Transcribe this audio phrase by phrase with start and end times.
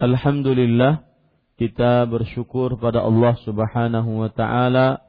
[0.00, 1.04] Alhamdulillah
[1.60, 5.04] kita bersyukur pada Allah Subhanahu wa taala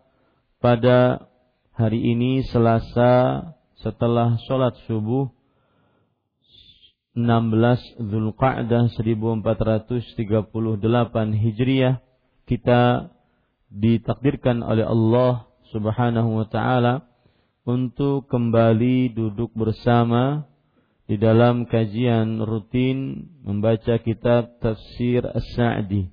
[0.59, 1.31] pada
[1.72, 5.31] hari ini Selasa setelah sholat subuh
[7.16, 10.19] 16 Zulqa'dah 1438
[11.40, 12.03] Hijriah
[12.44, 13.16] kita
[13.72, 17.07] ditakdirkan oleh Allah Subhanahu wa taala
[17.63, 20.50] untuk kembali duduk bersama
[21.12, 26.08] di dalam kajian rutin membaca kitab tafsir As-Sa'di.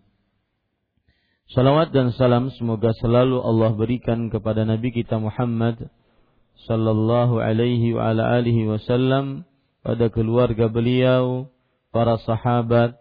[1.54, 5.86] Salawat dan salam semoga selalu Allah berikan kepada Nabi kita Muhammad
[6.66, 9.46] sallallahu alaihi wa ala alihi wasallam
[9.86, 11.46] pada keluarga beliau,
[11.94, 12.98] para sahabat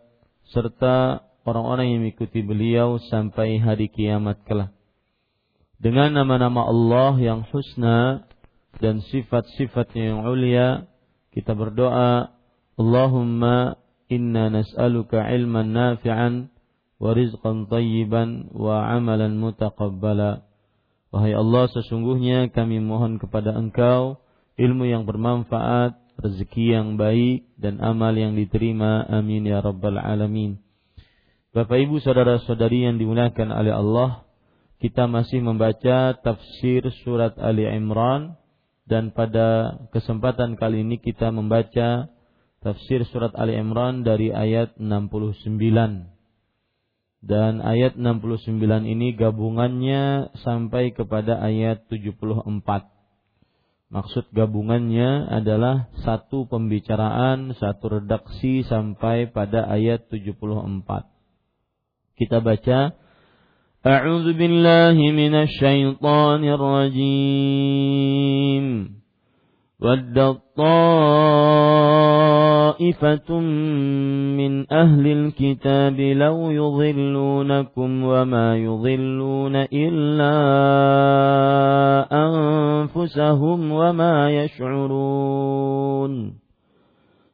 [0.53, 4.69] serta orang-orang yang mengikuti beliau sampai hari kiamat kelak.
[5.81, 8.29] Dengan nama-nama Allah yang husna
[8.77, 10.85] dan sifat-sifatnya yang ulia,
[11.37, 12.33] kita berdoa,
[12.81, 13.77] Allahumma
[14.09, 16.49] inna nas'aluka ilman nafi'an
[16.97, 20.41] wa rizqan tayyiban wa amalan mutaqabbala.
[21.13, 24.17] Wahai Allah, sesungguhnya kami mohon kepada Engkau
[24.57, 29.05] ilmu yang bermanfaat, rezeki yang baik dan amal yang diterima.
[29.05, 30.57] Amin ya rabbal alamin.
[31.53, 34.25] Bapak Ibu saudara-saudari yang dimuliakan oleh Allah,
[34.81, 38.37] kita masih membaca tafsir surat Ali Imran
[38.87, 42.07] dan pada kesempatan kali ini kita membaca
[42.63, 46.07] tafsir surat Ali Imran dari ayat 69.
[47.19, 52.47] Dan ayat 69 ini gabungannya sampai kepada ayat 74.
[53.87, 61.07] Maksud gabungannya adalah satu pembicaraan, satu redaksi sampai pada ayat 74.
[62.15, 62.95] Kita baca
[63.87, 67.87] أعوذ بالله من الشيطان الرجيم.
[69.81, 71.79] ود طائفة
[74.39, 80.37] من أهل الكتاب لو يضلونكم وما يضلون إلا
[82.11, 86.33] أنفسهم وما يشعرون.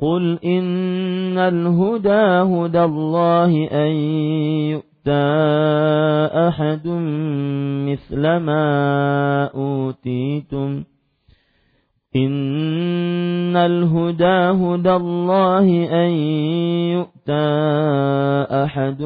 [0.00, 2.24] قل إن الهدى
[2.54, 3.92] هدى الله أن
[4.70, 5.24] يؤتى
[6.48, 6.88] أحد
[7.86, 10.84] مثل ما أوتيتم
[12.16, 15.66] إن الهدى هدى الله
[16.04, 16.10] أن
[16.94, 17.46] يؤتى
[18.64, 19.02] أحد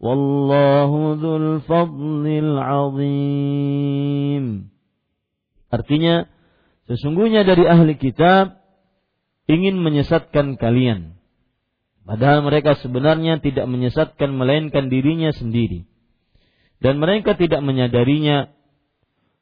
[0.00, 4.44] Wallahu dzul fadlil azim.
[5.68, 6.24] Artinya
[6.88, 8.64] sesungguhnya dari ahli kitab
[9.44, 11.20] ingin menyesatkan kalian.
[12.08, 15.84] Padahal mereka sebenarnya tidak menyesatkan melainkan dirinya sendiri.
[16.80, 18.56] Dan mereka tidak menyadarinya.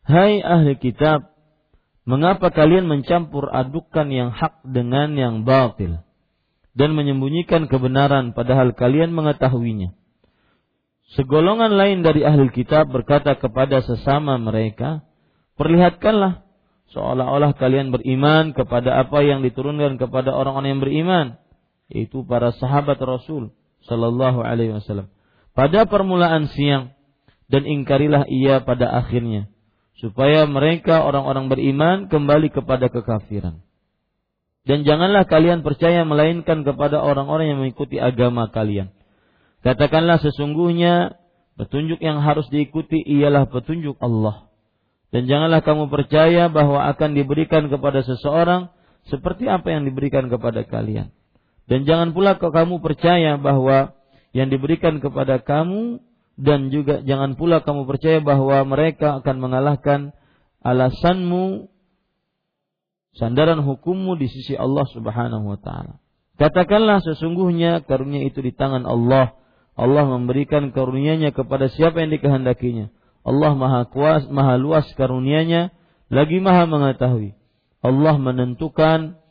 [0.03, 1.39] Hai ahli kitab,
[2.03, 6.03] mengapa kalian mencampur adukan yang hak dengan yang batil
[6.75, 9.95] dan menyembunyikan kebenaran padahal kalian mengetahuinya?
[11.17, 15.09] Segolongan lain dari ahli kitab berkata kepada sesama mereka,
[15.57, 16.45] Perlihatkanlah
[16.93, 21.27] seolah-olah kalian beriman kepada apa yang diturunkan kepada orang-orang yang beriman.
[21.89, 23.57] Yaitu para sahabat Rasul
[23.89, 25.09] sallallahu alaihi wasallam.
[25.57, 26.93] Pada permulaan siang
[27.49, 29.49] dan ingkarilah ia pada akhirnya
[29.97, 33.65] supaya mereka orang-orang beriman kembali kepada kekafiran.
[34.69, 38.93] Dan janganlah kalian percaya melainkan kepada orang-orang yang mengikuti agama kalian
[39.67, 41.19] katakanlah sesungguhnya
[41.59, 44.49] petunjuk yang harus diikuti ialah petunjuk Allah
[45.09, 48.69] dan janganlah kamu percaya bahwa akan diberikan kepada seseorang
[49.09, 51.17] seperti apa yang diberikan kepada kalian.
[51.69, 53.97] Dan jangan pula kamu percaya bahwa
[54.37, 56.05] yang diberikan kepada kamu
[56.37, 60.01] dan juga jangan pula kamu percaya bahwa mereka akan mengalahkan
[60.61, 61.73] alasanmu
[63.17, 66.01] sandaran hukummu di sisi Allah Subhanahu wa taala.
[66.37, 69.35] Katakanlah sesungguhnya karunia itu di tangan Allah.
[69.79, 72.91] Allah memberikan karunia-Nya kepada siapa yang dikehendakinya.
[73.23, 75.71] Allah maha kuas, maha luas karunia-Nya,
[76.11, 77.39] lagi maha mengetahui.
[77.79, 79.23] Allah menentukan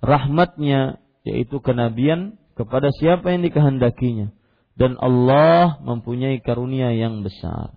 [0.00, 4.32] rahmatnya, yaitu kenabian, kepada siapa yang dikehendakinya.
[4.72, 7.76] Dan Allah mempunyai karunia yang besar.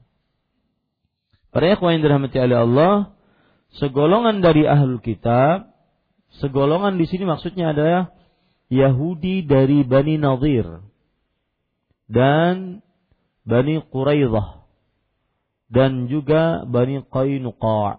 [1.51, 2.93] Para ikhwan yang dirahmati oleh Allah,
[3.83, 5.75] segolongan dari ahlul kitab,
[6.39, 8.15] segolongan di sini maksudnya adalah
[8.71, 10.92] Yahudi dari Bani Nadir
[12.13, 12.85] dan
[13.41, 14.63] Bani Quraidah
[15.73, 17.97] dan juga Bani Qainuqa.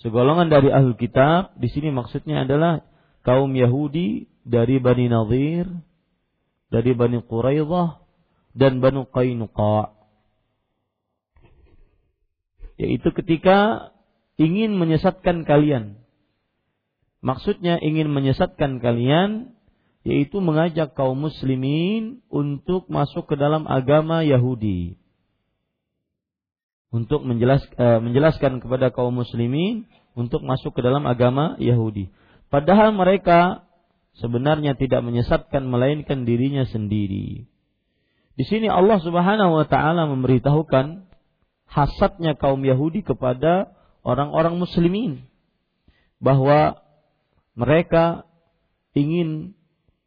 [0.00, 2.80] Segolongan dari ahli kitab di sini maksudnya adalah
[3.20, 5.68] kaum Yahudi dari Bani Nadir,
[6.72, 8.00] dari Bani Quraidah
[8.56, 9.92] dan Bani Qainuqa.
[12.80, 13.92] Yaitu ketika
[14.40, 16.00] ingin menyesatkan kalian.
[17.24, 19.55] Maksudnya ingin menyesatkan kalian
[20.06, 24.94] yaitu mengajak kaum muslimin untuk masuk ke dalam agama Yahudi
[26.94, 32.08] untuk menjelas, uh, menjelaskan kepada kaum muslimin untuk masuk ke dalam agama Yahudi.
[32.46, 33.66] Padahal mereka
[34.16, 37.50] sebenarnya tidak menyesatkan melainkan dirinya sendiri.
[38.36, 41.08] Di sini Allah Subhanahu wa taala memberitahukan
[41.66, 43.74] hasadnya kaum Yahudi kepada
[44.06, 45.26] orang-orang muslimin
[46.22, 46.78] bahwa
[47.58, 48.24] mereka
[48.94, 49.55] ingin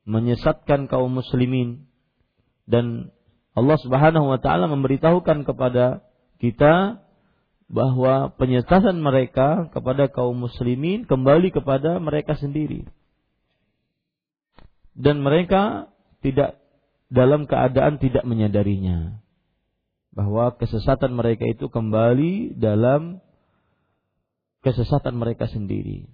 [0.10, 1.86] menyesatkan kaum muslimin
[2.66, 3.14] dan
[3.54, 6.02] Allah Subhanahu wa taala memberitahukan kepada
[6.42, 7.06] kita
[7.70, 12.90] bahwa penyesatan mereka kepada kaum muslimin kembali kepada mereka sendiri.
[14.98, 15.94] Dan mereka
[16.26, 16.58] tidak
[17.14, 19.22] dalam keadaan tidak menyadarinya.
[20.10, 23.22] Bahwa kesesatan mereka itu kembali dalam
[24.66, 26.10] kesesatan mereka sendiri.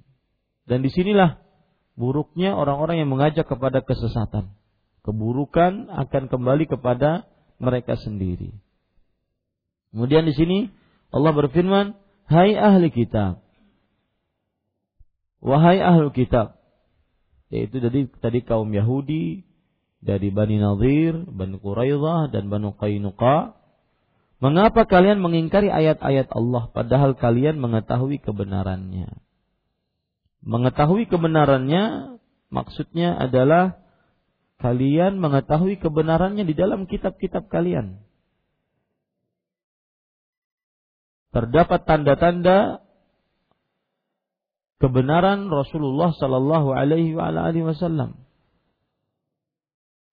[0.67, 1.44] Dan di sinilah
[1.95, 4.55] buruknya orang-orang yang mengajak kepada kesesatan.
[5.03, 8.51] Keburukan akan kembali kepada mereka sendiri.
[9.95, 10.59] Kemudian di sini
[11.09, 11.95] Allah berfirman,
[12.27, 13.39] "Hai ahli kitab."
[15.45, 16.57] Wahai ahli kitab.
[17.53, 19.45] Yaitu tadi tadi kaum Yahudi
[20.01, 23.53] dari Bani Nadir, Bani Quraidah dan Bani Qainuqa.
[24.41, 29.21] Mengapa kalian mengingkari ayat-ayat Allah padahal kalian mengetahui kebenarannya?
[30.45, 32.15] Mengetahui kebenarannya
[32.53, 33.81] maksudnya adalah
[34.61, 38.05] kalian mengetahui kebenarannya di dalam kitab-kitab kalian.
[41.35, 42.79] terdapat tanda-tanda
[44.79, 48.23] kebenaran Rasulullah sallallahu alaihi wasallam.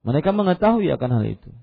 [0.03, 1.55] Mereka mengetahui akan hal itu.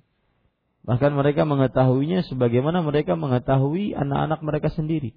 [0.87, 5.11] Bahkan mereka mengetahuinya sebagaimana mereka mengetahui anak-anak mereka sendiri.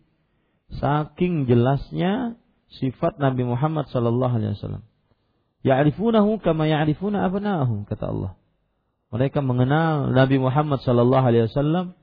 [0.74, 2.34] Saking jelasnya
[2.80, 4.84] sifat Nabi Muhammad sallallahu alaihi wasallam.
[5.62, 8.32] Ya'rifunahu kama ya'rifuna abna'ahum kata Allah.
[9.12, 11.94] Mereka mengenal Nabi Muhammad sallallahu alaihi wasallam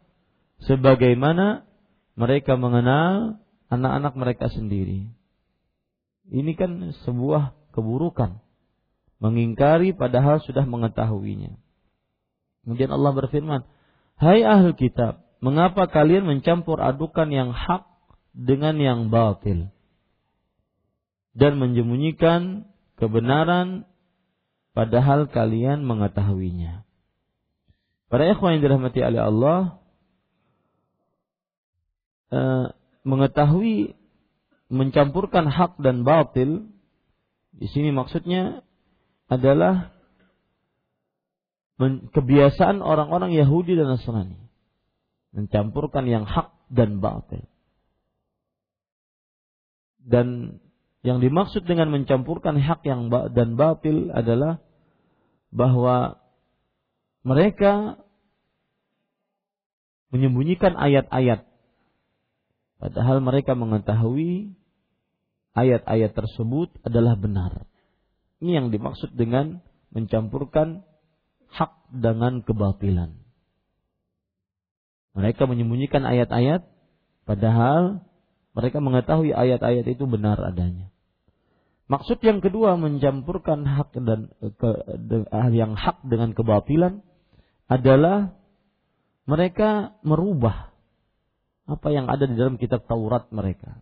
[0.63, 1.65] sebagaimana
[2.13, 5.09] mereka mengenal anak-anak mereka sendiri.
[6.29, 8.43] Ini kan sebuah keburukan.
[9.19, 11.59] Mengingkari padahal sudah mengetahuinya.
[12.63, 13.61] Kemudian Allah berfirman,
[14.15, 17.87] Hai ahli kitab, mengapa kalian mencampur adukan yang hak
[18.31, 19.71] dengan yang batil?
[21.33, 22.67] Dan menyembunyikan
[22.97, 23.85] kebenaran
[24.73, 26.83] padahal kalian mengetahuinya.
[28.09, 29.59] Para ikhwan yang dirahmati oleh Allah,
[32.33, 32.65] eh,
[33.05, 33.93] mengetahui
[34.69, 36.69] mencampurkan hak dan batil
[37.53, 38.61] di sini maksudnya
[39.29, 39.93] adalah
[42.13, 44.49] kebiasaan orang-orang Yahudi dan Nasrani
[45.31, 47.45] mencampurkan yang hak dan batil.
[50.01, 50.57] Dan
[50.99, 54.59] yang dimaksud dengan mencampurkan hak yang dan batil adalah
[55.49, 56.19] bahwa
[57.23, 58.03] mereka
[60.11, 61.47] menyembunyikan ayat-ayat
[62.79, 64.59] padahal mereka mengetahui
[65.55, 67.67] ayat-ayat tersebut adalah benar.
[68.39, 69.59] Ini yang dimaksud dengan
[69.91, 70.87] mencampurkan
[71.51, 73.19] hak dengan kebatilan.
[75.17, 76.63] Mereka menyembunyikan ayat-ayat
[77.27, 78.07] padahal
[78.59, 80.91] mereka mengetahui ayat-ayat itu benar adanya.
[81.87, 85.25] Maksud yang kedua mencampurkan hak dan ke, de,
[85.55, 87.01] yang hak dengan kebatilan
[87.71, 88.35] adalah
[89.23, 90.75] mereka merubah
[91.65, 93.79] apa yang ada di dalam kitab Taurat mereka.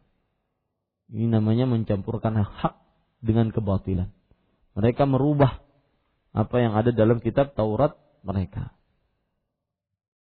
[1.10, 2.76] Ini namanya mencampurkan hak
[3.26, 4.14] dengan kebatilan.
[4.78, 5.60] Mereka merubah
[6.38, 8.78] apa yang ada dalam kitab Taurat mereka.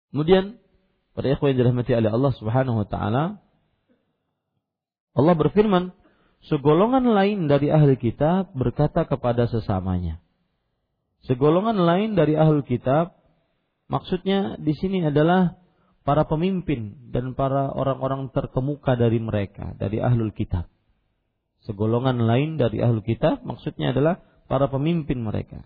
[0.10, 0.58] Kemudian
[1.14, 3.24] pada ikhwan yang dirahmati oleh Allah Subhanahu wa taala
[5.12, 5.92] Allah berfirman,
[6.48, 10.24] segolongan lain dari ahli kitab berkata kepada sesamanya.
[11.28, 13.20] Segolongan lain dari ahli kitab
[13.92, 15.62] maksudnya di sini adalah
[16.02, 20.66] para pemimpin dan para orang-orang terkemuka dari mereka, dari ahlul kitab.
[21.62, 25.62] Segolongan lain dari ahlul kitab maksudnya adalah para pemimpin mereka.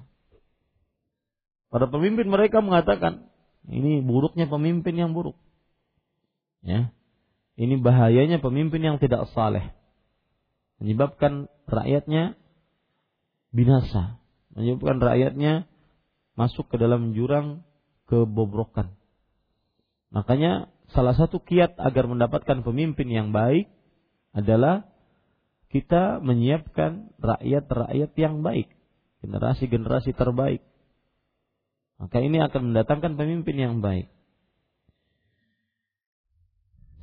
[1.71, 3.31] Para pemimpin mereka mengatakan,
[3.67, 5.35] ini buruknya pemimpin yang buruk.
[6.61, 6.91] Ya.
[7.55, 9.71] Ini bahayanya pemimpin yang tidak saleh.
[10.83, 12.35] Menyebabkan rakyatnya
[13.55, 14.19] binasa.
[14.51, 15.53] Menyebabkan rakyatnya
[16.35, 17.63] masuk ke dalam jurang
[18.11, 18.91] kebobrokan.
[20.11, 23.71] Makanya salah satu kiat agar mendapatkan pemimpin yang baik
[24.35, 24.87] adalah
[25.71, 28.71] kita menyiapkan rakyat-rakyat yang baik,
[29.23, 30.63] generasi-generasi terbaik.
[31.99, 34.11] Maka ini akan mendatangkan pemimpin yang baik.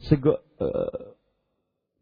[0.06, 1.14] Sego, uh,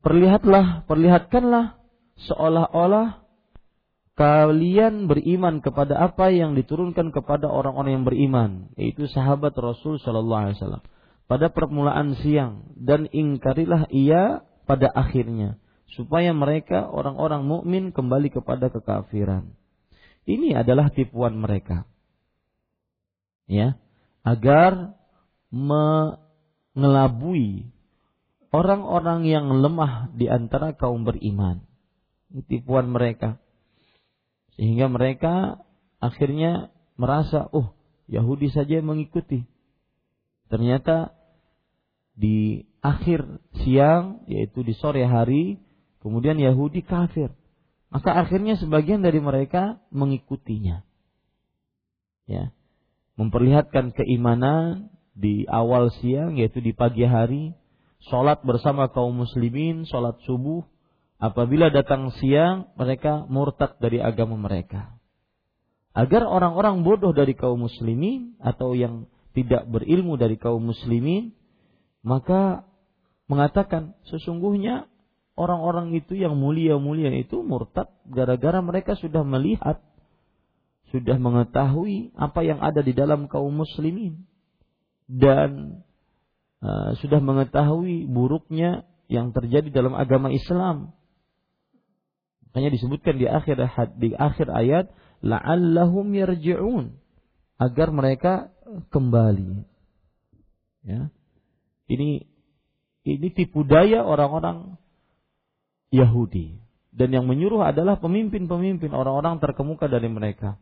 [0.00, 1.80] perlihatlah, perlihatkanlah
[2.28, 3.24] seolah-olah
[4.16, 10.56] kalian beriman kepada apa yang diturunkan kepada orang-orang yang beriman, yaitu sahabat Rasul Shallallahu Alaihi
[10.60, 10.84] Wasallam
[11.30, 15.62] pada permulaan siang dan ingkarilah ia pada akhirnya
[15.94, 19.54] supaya mereka orang-orang mukmin kembali kepada kekafiran.
[20.26, 21.86] Ini adalah tipuan mereka.
[23.46, 23.78] Ya,
[24.26, 24.98] agar
[25.54, 27.70] mengelabui
[28.50, 31.66] orang-orang yang lemah di antara kaum beriman.
[32.46, 33.38] Tipuan mereka.
[34.54, 35.64] Sehingga mereka
[35.98, 37.74] akhirnya merasa, "Oh,
[38.06, 39.46] Yahudi saja mengikuti."
[40.50, 41.14] Ternyata
[42.20, 43.24] di akhir
[43.64, 45.56] siang yaitu di sore hari
[46.04, 47.32] kemudian Yahudi kafir
[47.88, 50.84] maka akhirnya sebagian dari mereka mengikutinya
[52.28, 52.52] ya
[53.16, 57.56] memperlihatkan keimanan di awal siang yaitu di pagi hari
[58.08, 60.64] sholat bersama kaum muslimin sholat subuh.
[61.20, 64.96] Apabila datang siang mereka murtad dari agama mereka.
[65.92, 69.04] Agar orang-orang bodoh dari kaum muslimin atau yang
[69.36, 71.36] tidak berilmu dari kaum muslimin
[72.00, 72.64] maka
[73.28, 74.88] mengatakan sesungguhnya
[75.36, 79.84] orang-orang itu yang mulia-mulia itu murtad gara-gara mereka sudah melihat
[80.90, 84.26] sudah mengetahui apa yang ada di dalam kaum muslimin.
[85.06, 85.82] Dan
[86.60, 90.94] uh, sudah mengetahui buruknya yang terjadi dalam agama Islam.
[92.50, 93.56] Makanya disebutkan di akhir
[93.98, 94.90] di akhir ayat
[95.22, 96.94] la'allahum yarji'un
[97.60, 98.50] agar mereka
[98.90, 99.66] kembali.
[100.86, 101.12] Ya.
[101.90, 102.26] Ini
[103.04, 104.78] ini tipu daya orang-orang
[105.90, 106.62] Yahudi.
[106.90, 110.58] dan yang menyuruh adalah pemimpin-pemimpin orang-orang terkemuka dari mereka.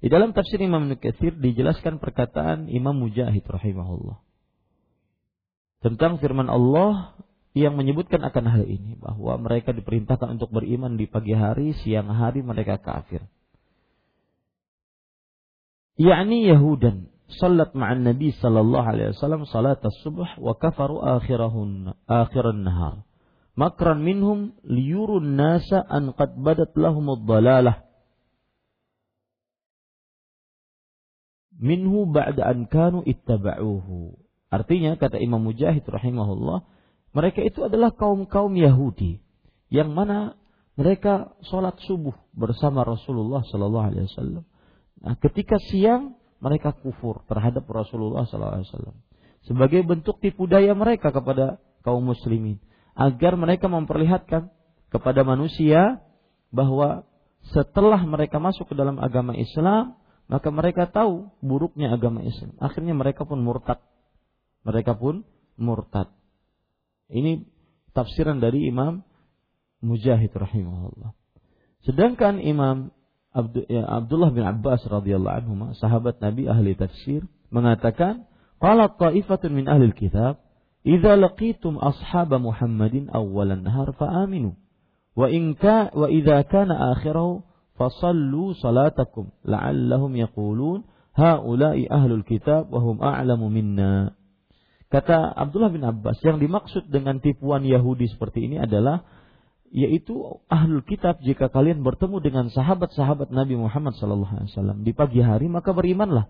[0.00, 4.29] Di dalam tafsir Imam Nukathir dijelaskan perkataan Imam Mujahid rahimahullah.
[5.80, 7.16] Tentang firman Allah
[7.56, 9.00] yang menyebutkan akan hal ini.
[9.00, 13.24] Bahwa mereka diperintahkan untuk beriman di pagi hari, siang hari mereka kafir.
[16.00, 17.08] Yani Yahudan.
[17.30, 23.06] Salat ma'an Nabi sallallahu alaihi wasallam salat as-subh wa kafaru akhirahun akhiran nahar.
[23.54, 27.86] Makran minhum liyurun nasa an qad badat lahum ad-dalalah
[31.60, 34.16] minhu ba'da an kanu ittaba'uhu.
[34.50, 36.66] Artinya kata Imam Mujahid rahimahullah,
[37.14, 39.22] mereka itu adalah kaum-kaum Yahudi
[39.70, 40.34] yang mana
[40.74, 44.44] mereka sholat subuh bersama Rasulullah Sallallahu Alaihi Wasallam.
[45.00, 48.96] Nah, ketika siang mereka kufur terhadap Rasulullah Sallallahu Alaihi Wasallam
[49.46, 52.60] sebagai bentuk tipu daya mereka kepada kaum muslimin
[52.98, 54.52] agar mereka memperlihatkan
[54.90, 56.02] kepada manusia
[56.50, 57.06] bahwa
[57.54, 59.96] setelah mereka masuk ke dalam agama Islam
[60.30, 62.54] maka mereka tahu buruknya agama Islam.
[62.62, 63.82] Akhirnya mereka pun murtad.
[64.64, 65.24] Mereka pun
[65.56, 66.12] murtad.
[67.10, 67.44] Ini
[67.92, 69.02] tafsiran dari Imam
[69.80, 71.16] Mujahid rahimahullah.
[71.88, 72.92] Sedangkan Imam
[73.70, 78.28] ya, Abdullah bin Abbas radhiyallahu anhu, sahabat Nabi ahli tafsir, mengatakan,
[78.60, 80.44] "Qala ta'ifatun min ahli kitab,
[80.84, 84.58] idza laqitum ashab Muhammadin awwalan nahar fa aminu,
[85.16, 87.46] wa in ka wa idza kana akhirahu
[87.80, 90.84] fasallu salatakum la'allahum yaqulun
[91.16, 94.19] haula'i ahlul kitab wa hum a'lamu minna.
[94.90, 99.06] Kata Abdullah bin Abbas, yang dimaksud dengan tipuan Yahudi seperti ini adalah
[99.70, 104.26] yaitu ahlul kitab jika kalian bertemu dengan sahabat-sahabat Nabi Muhammad SAW
[104.82, 106.26] di pagi hari maka berimanlah.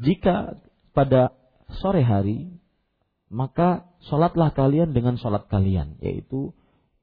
[0.00, 0.56] Jika
[0.96, 1.36] pada
[1.84, 2.48] sore hari
[3.28, 6.56] maka sholatlah kalian dengan sholat kalian yaitu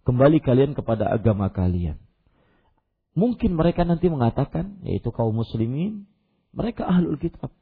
[0.10, 2.02] kembali kalian kepada agama kalian.
[3.14, 6.10] Mungkin mereka nanti mengatakan, yaitu kaum muslimin,
[6.50, 7.54] mereka ahlul kitab.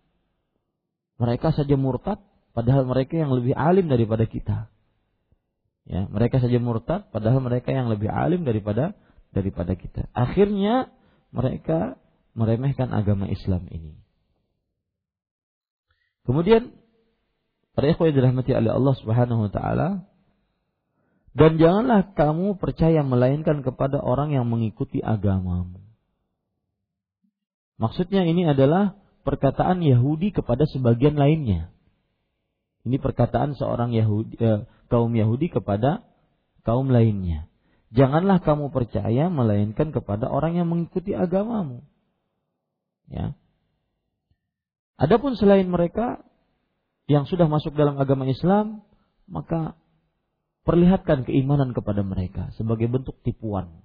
[1.21, 2.17] Mereka saja murtad,
[2.57, 4.73] padahal mereka yang lebih alim daripada kita.
[5.85, 8.97] Ya, mereka saja murtad, padahal mereka yang lebih alim daripada
[9.29, 10.09] daripada kita.
[10.17, 10.89] Akhirnya
[11.29, 12.01] mereka
[12.33, 14.01] meremehkan agama Islam ini.
[16.25, 16.73] Kemudian
[17.77, 19.89] para ikhwah dirahmati oleh Allah Subhanahu wa taala,
[21.37, 25.79] dan janganlah kamu percaya melainkan kepada orang yang mengikuti agamamu.
[27.81, 31.69] Maksudnya ini adalah perkataan Yahudi kepada sebagian lainnya.
[32.81, 36.01] Ini perkataan seorang Yahudi, eh, kaum Yahudi kepada
[36.65, 37.45] kaum lainnya.
[37.91, 41.83] Janganlah kamu percaya melainkan kepada orang yang mengikuti agamamu.
[43.11, 43.35] Ya.
[44.95, 46.23] Adapun selain mereka
[47.11, 48.87] yang sudah masuk dalam agama Islam,
[49.27, 49.75] maka
[50.63, 53.83] perlihatkan keimanan kepada mereka sebagai bentuk tipuan.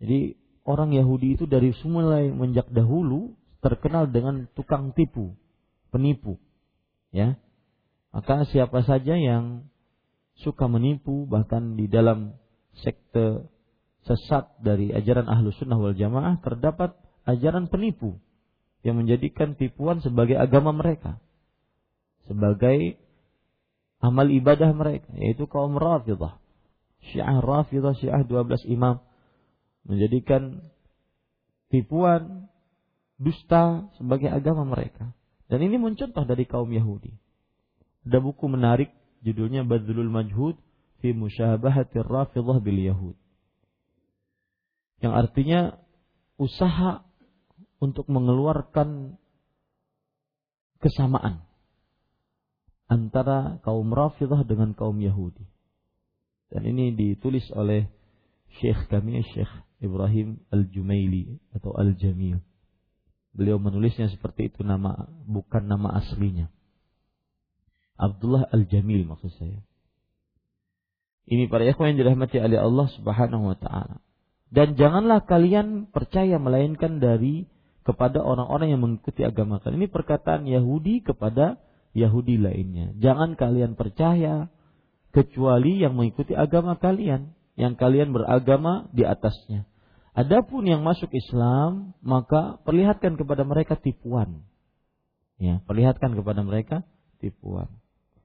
[0.00, 5.36] Jadi orang Yahudi itu dari mulai menjak dahulu terkenal dengan tukang tipu,
[5.90, 6.36] penipu.
[7.10, 7.38] Ya.
[8.12, 9.68] Maka siapa saja yang
[10.40, 12.36] suka menipu bahkan di dalam
[12.80, 13.48] sekte
[14.04, 18.20] sesat dari ajaran ahlu sunnah wal jamaah terdapat ajaran penipu
[18.84, 21.18] yang menjadikan tipuan sebagai agama mereka
[22.28, 23.00] sebagai
[24.02, 26.38] amal ibadah mereka yaitu kaum Rafidah.
[27.10, 28.98] Syiah Rafidah, Syiah 12 imam
[29.86, 30.66] menjadikan
[31.70, 32.50] tipuan
[33.16, 35.12] dusta sebagai agama mereka.
[35.46, 37.14] Dan ini mencontoh dari kaum Yahudi.
[38.06, 38.90] Ada buku menarik
[39.22, 40.58] judulnya Badlul Majhud
[41.02, 43.16] fi Musyabahatir Rafidah bil Yahud.
[45.02, 45.60] Yang artinya
[46.40, 47.04] usaha
[47.78, 49.20] untuk mengeluarkan
[50.80, 51.44] kesamaan
[52.86, 55.44] antara kaum Rafidah dengan kaum Yahudi.
[56.46, 57.90] Dan ini ditulis oleh
[58.62, 59.50] Syekh kami, Syekh
[59.82, 62.38] Ibrahim Al-Jumaili atau Al-Jamil.
[63.36, 66.48] Beliau menulisnya seperti itu nama bukan nama aslinya.
[68.00, 69.60] Abdullah Al-Jamil maksud saya.
[71.28, 74.00] Ini para ikhwan yang dirahmati oleh Allah Subhanahu wa taala.
[74.48, 77.50] Dan janganlah kalian percaya melainkan dari
[77.82, 79.84] kepada orang-orang yang mengikuti agama kalian.
[79.84, 81.60] Ini perkataan Yahudi kepada
[81.92, 82.96] Yahudi lainnya.
[82.96, 84.48] Jangan kalian percaya
[85.12, 89.68] kecuali yang mengikuti agama kalian, yang kalian beragama di atasnya.
[90.16, 94.48] Adapun yang masuk Islam, maka perlihatkan kepada mereka tipuan.
[95.36, 96.88] Ya, perlihatkan kepada mereka
[97.20, 97.68] tipuan.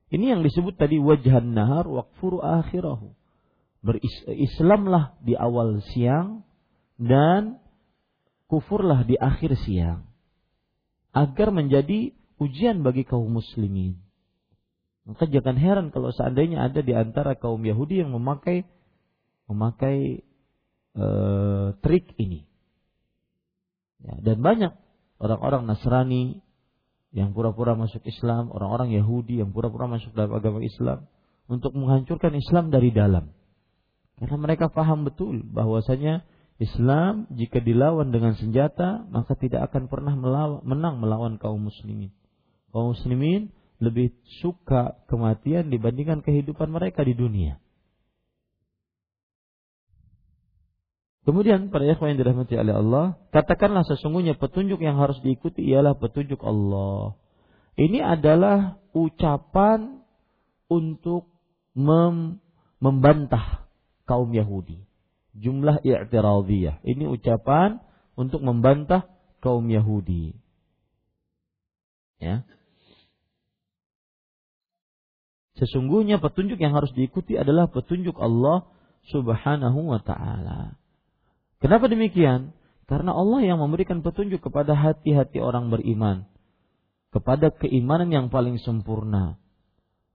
[0.08, 3.12] Ini yang disebut tadi wajhan nahar waqfuru akhirahu.
[3.84, 6.48] Berislamlah di awal siang
[6.96, 7.60] dan
[8.48, 10.08] kufurlah di akhir siang.
[11.12, 14.00] Agar menjadi ujian bagi kaum muslimin.
[15.04, 18.64] Maka jangan heran kalau seandainya ada di antara kaum Yahudi yang memakai
[19.52, 20.24] memakai
[20.98, 22.48] uh, trik ini.
[24.02, 24.74] Ya, dan banyak
[25.22, 26.42] orang-orang Nasrani
[27.12, 31.06] yang pura-pura masuk Islam, orang-orang Yahudi yang pura-pura masuk dalam agama Islam
[31.52, 33.36] untuk menghancurkan Islam dari dalam.
[34.18, 36.24] Karena mereka paham betul bahwasanya
[36.62, 42.14] Islam jika dilawan dengan senjata maka tidak akan pernah melawan, menang melawan kaum muslimin.
[42.72, 43.52] Kaum muslimin
[43.82, 47.58] lebih suka kematian dibandingkan kehidupan mereka di dunia.
[51.22, 56.42] Kemudian para ikhwan yang dirahmati oleh Allah, katakanlah sesungguhnya petunjuk yang harus diikuti ialah petunjuk
[56.42, 57.14] Allah.
[57.78, 60.02] Ini adalah ucapan
[60.66, 61.30] untuk
[61.78, 62.42] mem
[62.82, 63.70] membantah
[64.10, 64.92] kaum Yahudi
[65.38, 66.84] jumlah i'tiradiyah.
[66.84, 67.80] Ini ucapan
[68.20, 69.08] untuk membantah
[69.40, 70.36] kaum Yahudi.
[72.22, 72.46] Ya.
[75.58, 78.66] Sesungguhnya petunjuk yang harus diikuti adalah petunjuk Allah
[79.10, 80.78] Subhanahu wa taala.
[81.62, 82.58] Kenapa demikian?
[82.90, 86.28] Karena Allah yang memberikan petunjuk kepada hati-hati orang beriman,
[87.14, 89.38] kepada keimanan yang paling sempurna.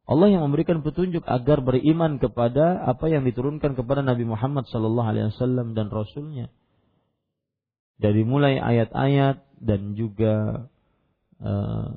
[0.07, 5.35] Allah yang memberikan petunjuk agar beriman kepada apa yang diturunkan kepada Nabi Muhammad sallallahu alaihi
[5.35, 6.51] wasallam dan rasulnya.
[7.97, 10.69] Dari mulai ayat-ayat dan juga
[11.43, 11.91] uh,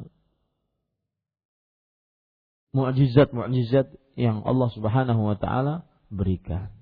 [2.73, 6.73] mukjizat-mukjizat yang Allah Subhanahu wa taala berikan.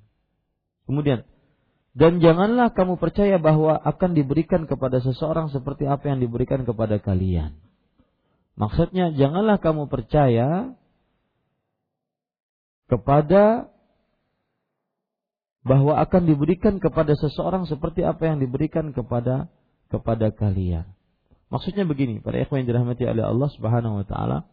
[0.88, 1.28] Kemudian
[1.98, 7.58] dan janganlah kamu percaya bahwa akan diberikan kepada seseorang seperti apa yang diberikan kepada kalian.
[8.54, 10.78] Maksudnya janganlah kamu percaya
[12.86, 13.74] kepada
[15.66, 19.50] bahwa akan diberikan kepada seseorang seperti apa yang diberikan kepada
[19.90, 20.86] kepada kalian.
[21.50, 24.46] Maksudnya begini, para ikhwan yang dirahmati oleh Allah Subhanahu wa taala,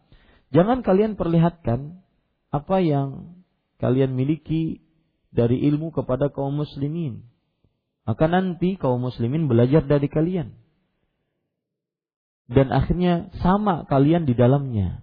[0.49, 2.01] jangan kalian perlihatkan
[2.49, 3.37] apa yang
[3.77, 4.81] kalian miliki
[5.29, 7.34] dari ilmu kepada kaum muslimin.
[8.05, 10.53] Maka nanti kaum muslimin belajar dari kalian.
[12.45, 15.01] Dan akhirnya sama kalian di dalamnya.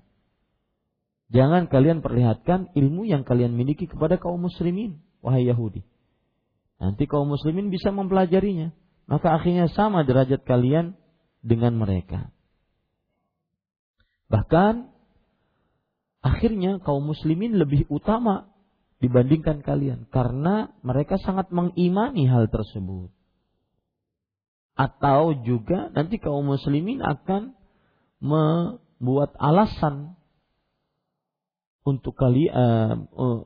[1.35, 5.83] Jangan kalian perlihatkan ilmu yang kalian miliki kepada kaum muslimin, wahai Yahudi.
[6.79, 8.71] Nanti kaum muslimin bisa mempelajarinya,
[9.11, 10.95] maka akhirnya sama derajat kalian
[11.43, 12.31] dengan mereka.
[14.31, 14.93] Bahkan
[16.23, 18.52] akhirnya kaum muslimin lebih utama
[19.03, 23.11] dibandingkan kalian karena mereka sangat mengimani hal tersebut.
[24.79, 27.59] Atau juga nanti kaum muslimin akan
[28.23, 30.15] membuat alasan
[31.83, 33.45] untuk kalian uh,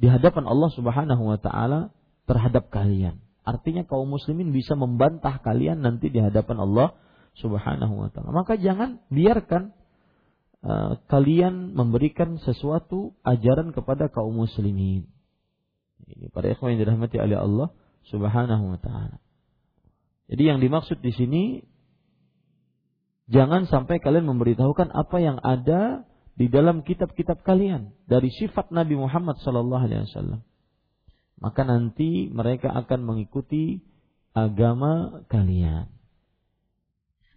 [0.00, 1.92] di hadapan Allah Subhanahu wa taala
[2.24, 3.20] terhadap kalian.
[3.44, 6.96] Artinya kaum muslimin bisa membantah kalian nanti di hadapan Allah
[7.36, 8.32] Subhanahu wa taala.
[8.32, 9.76] Maka jangan biarkan
[10.64, 15.06] uh, kalian memberikan sesuatu ajaran kepada kaum muslimin.
[16.08, 17.68] Ini para ikhwan yang dirahmati oleh Allah
[18.08, 19.20] Subhanahu wa taala.
[20.28, 21.44] Jadi yang dimaksud di sini
[23.28, 29.42] jangan sampai kalian memberitahukan apa yang ada di dalam kitab-kitab kalian dari sifat Nabi Muhammad
[29.42, 30.40] sallallahu alaihi wasallam.
[31.38, 33.82] Maka nanti mereka akan mengikuti
[34.34, 35.97] agama kalian.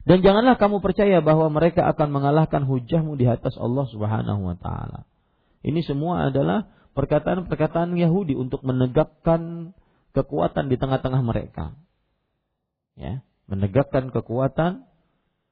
[0.01, 5.05] Dan janganlah kamu percaya bahwa mereka akan mengalahkan hujahmu di atas Allah Subhanahu wa taala.
[5.61, 9.73] Ini semua adalah perkataan-perkataan Yahudi untuk menegakkan
[10.17, 11.77] kekuatan di tengah-tengah mereka.
[12.97, 14.89] Ya, menegakkan kekuatan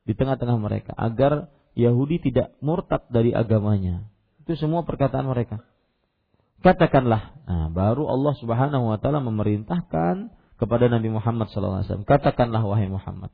[0.04, 4.10] di tengah-tengah mereka agar Yahudi tidak murtad dari agamanya.
[4.44, 5.62] Itu semua perkataan mereka.
[6.60, 12.04] Katakanlah, nah baru Allah Subhanahu wa taala memerintahkan kepada Nabi Muhammad SAW.
[12.04, 13.32] Katakanlah wahai Muhammad,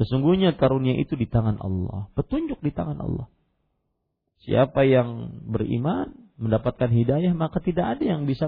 [0.00, 3.26] sesungguhnya karunia itu di tangan Allah, petunjuk di tangan Allah.
[4.46, 8.46] Siapa yang beriman mendapatkan hidayah maka tidak ada yang bisa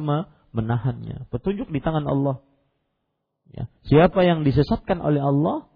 [0.53, 1.27] menahannya.
[1.33, 2.45] Petunjuk di tangan Allah.
[3.51, 3.67] Ya.
[3.89, 5.67] Siapa yang disesatkan oleh Allah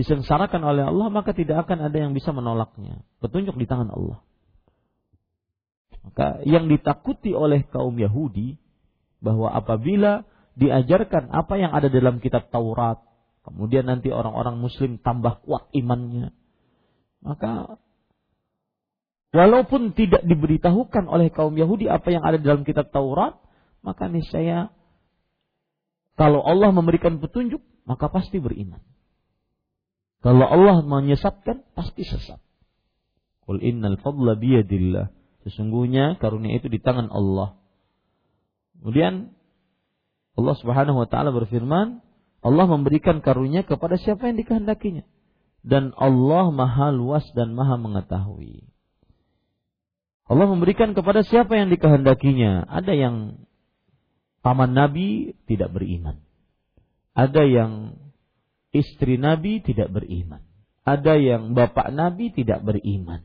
[0.00, 3.04] disengsarakan oleh Allah maka tidak akan ada yang bisa menolaknya.
[3.20, 4.24] Petunjuk di tangan Allah.
[6.00, 8.56] Maka yang ditakuti oleh kaum Yahudi
[9.20, 10.24] bahwa apabila
[10.56, 13.04] diajarkan apa yang ada dalam kitab Taurat,
[13.50, 16.30] kemudian nanti orang-orang muslim tambah kuat imannya,
[17.20, 17.82] maka
[19.34, 23.36] walaupun tidak diberitahukan oleh kaum Yahudi apa yang ada dalam kitab Taurat,
[23.82, 24.70] maka niscaya
[26.20, 28.84] kalau Allah memberikan petunjuk, maka pasti beriman.
[30.20, 32.36] Kalau Allah menyesatkan, pasti sesat.
[33.48, 35.08] Qul innal fadla biyadillah.
[35.48, 37.56] Sesungguhnya karunia itu di tangan Allah.
[38.76, 39.32] Kemudian
[40.36, 42.04] Allah Subhanahu wa taala berfirman,
[42.40, 45.04] Allah memberikan karunia kepada siapa yang dikehendakinya.
[45.60, 48.64] Dan Allah Maha luas dan Maha mengetahui.
[50.24, 52.64] Allah memberikan kepada siapa yang dikehendakinya.
[52.64, 53.44] Ada yang
[54.40, 56.24] paman Nabi tidak beriman.
[57.12, 58.00] Ada yang
[58.72, 60.40] istri Nabi tidak beriman.
[60.86, 63.20] Ada yang bapak Nabi tidak beriman.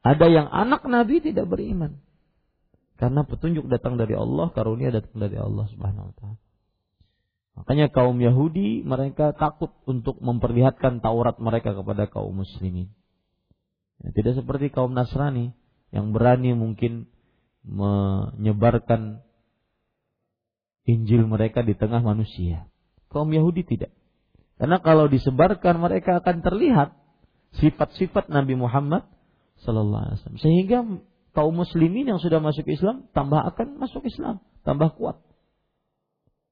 [0.00, 2.00] Ada yang anak Nabi tidak beriman.
[2.96, 6.45] Karena petunjuk datang dari Allah, karunia datang dari Allah Subhanahu wa taala.
[7.56, 12.92] Makanya kaum Yahudi mereka takut untuk memperlihatkan Taurat mereka kepada kaum muslimin.
[14.04, 15.56] Ya, tidak seperti kaum Nasrani
[15.88, 17.08] yang berani mungkin
[17.64, 19.24] menyebarkan
[20.86, 22.68] Injil mereka di tengah manusia.
[23.10, 23.90] Kaum Yahudi tidak.
[24.60, 26.94] Karena kalau disebarkan mereka akan terlihat
[27.58, 29.08] sifat-sifat Nabi Muhammad
[29.64, 30.42] sallallahu alaihi wasallam.
[30.44, 30.78] Sehingga
[31.34, 35.25] kaum muslimin yang sudah masuk Islam tambah akan masuk Islam, tambah kuat.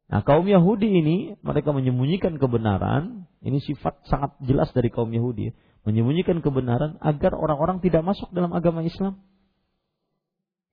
[0.05, 3.25] Nah, kaum Yahudi ini mereka menyembunyikan kebenaran.
[3.40, 5.53] Ini sifat sangat jelas dari kaum Yahudi,
[5.85, 9.21] menyembunyikan kebenaran agar orang-orang tidak masuk dalam agama Islam.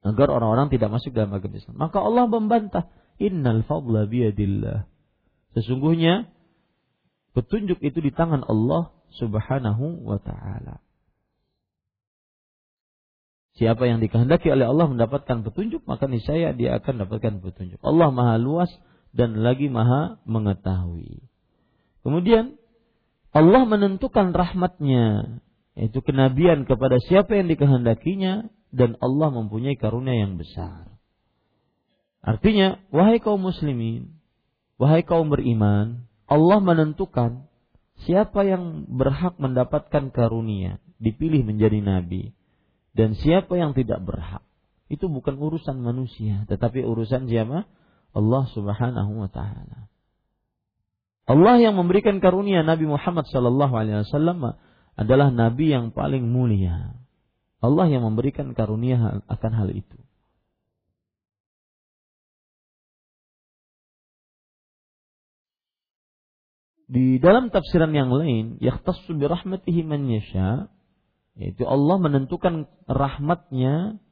[0.02, 1.76] Agar orang-orang tidak masuk dalam agama Islam.
[1.78, 2.84] Maka Allah membantah,
[3.22, 4.88] "Innal fadla biyadillah."
[5.56, 6.32] Sesungguhnya
[7.36, 10.80] petunjuk itu di tangan Allah Subhanahu wa taala.
[13.60, 17.84] Siapa yang dikehendaki oleh Allah mendapatkan petunjuk, maka niscaya dia akan mendapatkan petunjuk.
[17.84, 18.72] Allah Maha luas
[19.12, 21.24] dan lagi maha mengetahui.
[22.02, 22.58] Kemudian
[23.32, 25.40] Allah menentukan rahmatnya,
[25.76, 30.92] yaitu kenabian kepada siapa yang dikehendakinya dan Allah mempunyai karunia yang besar.
[32.22, 34.20] Artinya, wahai kaum muslimin,
[34.76, 37.48] wahai kaum beriman, Allah menentukan
[38.04, 42.32] siapa yang berhak mendapatkan karunia, dipilih menjadi nabi,
[42.92, 44.44] dan siapa yang tidak berhak.
[44.92, 47.64] Itu bukan urusan manusia, tetapi urusan siapa?
[48.12, 49.88] Allah Subhanahu wa taala.
[51.30, 54.60] Allah yang memberikan karunia Nabi Muhammad sallallahu alaihi wasallam
[55.00, 57.00] adalah nabi yang paling mulia.
[57.62, 59.98] Allah yang memberikan karunia akan hal itu.
[66.92, 70.68] Di dalam tafsiran yang lain, yahtassu bi rahmatihi man yasha,
[71.40, 74.04] yaitu Allah menentukan rahmatnya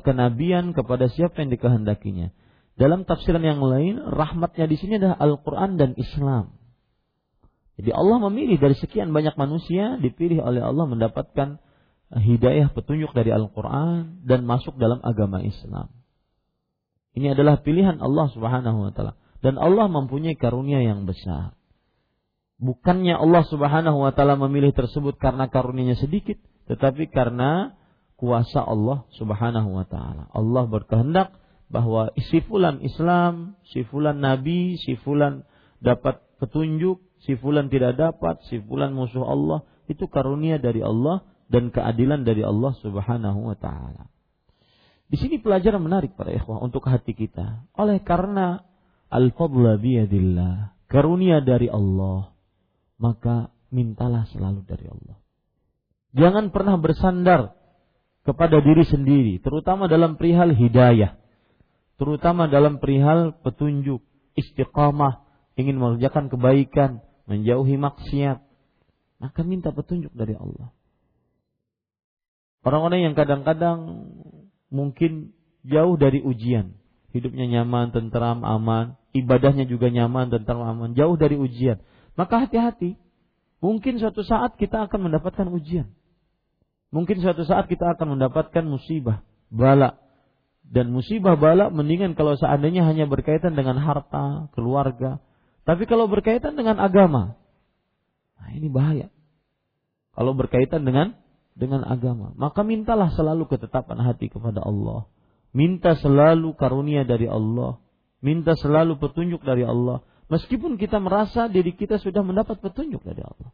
[0.00, 2.32] kenabian kepada siapa yang dikehendakinya.
[2.72, 6.56] Dalam tafsiran yang lain, rahmatnya di sini adalah Al-Quran dan Islam.
[7.76, 11.60] Jadi Allah memilih dari sekian banyak manusia, dipilih oleh Allah mendapatkan
[12.12, 15.88] hidayah petunjuk dari Al-Quran dan masuk dalam agama Islam.
[17.12, 21.56] Ini adalah pilihan Allah Subhanahu wa taala dan Allah mempunyai karunia yang besar.
[22.62, 27.76] Bukannya Allah Subhanahu wa taala memilih tersebut karena karunianya sedikit, tetapi karena
[28.16, 30.30] kuasa Allah Subhanahu wa taala.
[30.32, 31.41] Allah berkehendak
[31.72, 35.48] bahwa si fulan Islam, si fulan Nabi, si fulan
[35.80, 41.72] dapat petunjuk, si fulan tidak dapat, si fulan musuh Allah, itu karunia dari Allah dan
[41.72, 44.12] keadilan dari Allah Subhanahu wa taala.
[45.08, 47.64] Di sini pelajaran menarik para ikhwah untuk hati kita.
[47.76, 48.64] Oleh karena
[49.08, 52.36] al-fadla biyadillah, karunia dari Allah,
[53.00, 55.16] maka mintalah selalu dari Allah.
[56.12, 57.56] Jangan pernah bersandar
[58.28, 61.21] kepada diri sendiri, terutama dalam perihal hidayah
[61.96, 64.00] terutama dalam perihal petunjuk,
[64.38, 65.24] istiqamah,
[65.56, 68.40] ingin mengerjakan kebaikan, menjauhi maksiat,
[69.22, 70.74] maka minta petunjuk dari Allah.
[72.62, 73.78] Orang-orang yang kadang-kadang
[74.70, 75.34] mungkin
[75.66, 76.78] jauh dari ujian,
[77.10, 81.82] hidupnya nyaman, tentram, aman, ibadahnya juga nyaman, tentram, aman, jauh dari ujian.
[82.18, 82.98] Maka hati-hati.
[83.62, 85.94] Mungkin suatu saat kita akan mendapatkan ujian.
[86.90, 90.01] Mungkin suatu saat kita akan mendapatkan musibah, bala,
[90.66, 95.20] dan musibah bala mendingan kalau seandainya hanya berkaitan dengan harta, keluarga.
[95.68, 97.38] Tapi kalau berkaitan dengan agama,
[98.40, 99.08] nah ini bahaya.
[100.12, 101.16] Kalau berkaitan dengan
[101.52, 105.08] dengan agama, maka mintalah selalu ketetapan hati kepada Allah.
[105.52, 107.76] Minta selalu karunia dari Allah.
[108.24, 110.00] Minta selalu petunjuk dari Allah.
[110.32, 113.50] Meskipun kita merasa diri kita sudah mendapat petunjuk dari Allah.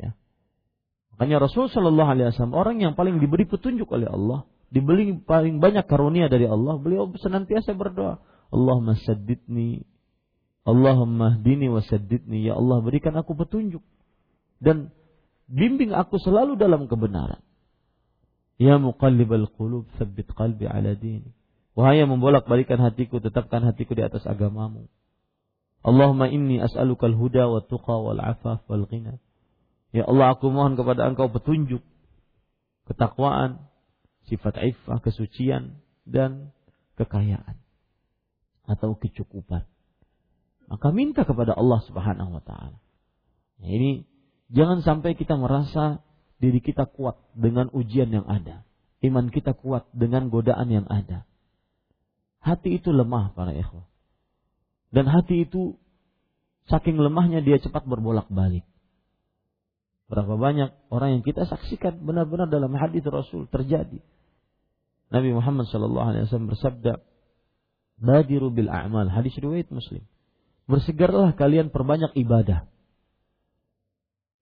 [0.00, 0.10] Ya.
[1.12, 6.32] Makanya Rasul Shallallahu Wasallam orang yang paling diberi petunjuk oleh Allah dibeli paling banyak karunia
[6.32, 9.84] dari Allah, beliau senantiasa berdoa, Allahumma saddidni,
[10.64, 13.84] Allahumma hdini wa saddidni, ya Allah berikan aku petunjuk
[14.64, 14.88] dan
[15.50, 17.44] bimbing aku selalu dalam kebenaran.
[18.56, 21.34] Ya muqallibal qulub, tsabbit qalbi ala dini.
[21.72, 24.86] Wahai yang membolak-balikan hatiku, tetapkan hatiku di atas agamamu.
[25.82, 29.18] Allahumma inni as'alukal huda wa tuqa wal afaf wal ghina.
[29.90, 31.82] Ya Allah, aku mohon kepada Engkau petunjuk,
[32.86, 33.71] ketakwaan,
[34.30, 36.54] sifat iffah, kesucian dan
[36.98, 37.58] kekayaan
[38.66, 39.66] atau kecukupan.
[40.70, 42.78] Maka minta kepada Allah Subhanahu wa taala.
[43.60, 44.08] Nah, ini
[44.48, 46.00] jangan sampai kita merasa
[46.42, 48.66] diri kita kuat dengan ujian yang ada.
[49.02, 51.26] Iman kita kuat dengan godaan yang ada.
[52.42, 53.86] Hati itu lemah para ikhwah.
[54.90, 55.78] Dan hati itu
[56.70, 58.66] saking lemahnya dia cepat berbolak-balik.
[60.12, 63.96] Berapa banyak orang yang kita saksikan benar-benar dalam hadis Rasul terjadi.
[65.08, 67.00] Nabi Muhammad sallallahu alaihi wasallam bersabda,
[67.96, 70.04] "Badiru bil a'mal." Hadis riwayat Muslim.
[70.68, 72.68] Bersegarlah kalian perbanyak ibadah.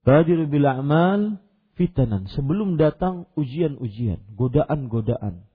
[0.02, 1.38] Badiru bil a'mal
[1.78, 5.46] fitanan sebelum datang ujian-ujian, godaan-godaan.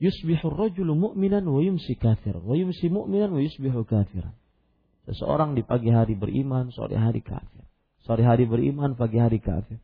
[0.00, 4.32] Yusbihu rajulu mu'minan wa yumsi kafir, wa yumsi mu'minan wa yusbihu kafiran.
[5.08, 7.64] Seseorang di pagi hari beriman, sore hari kafir.
[8.04, 9.80] Sore hari beriman, pagi hari kafir.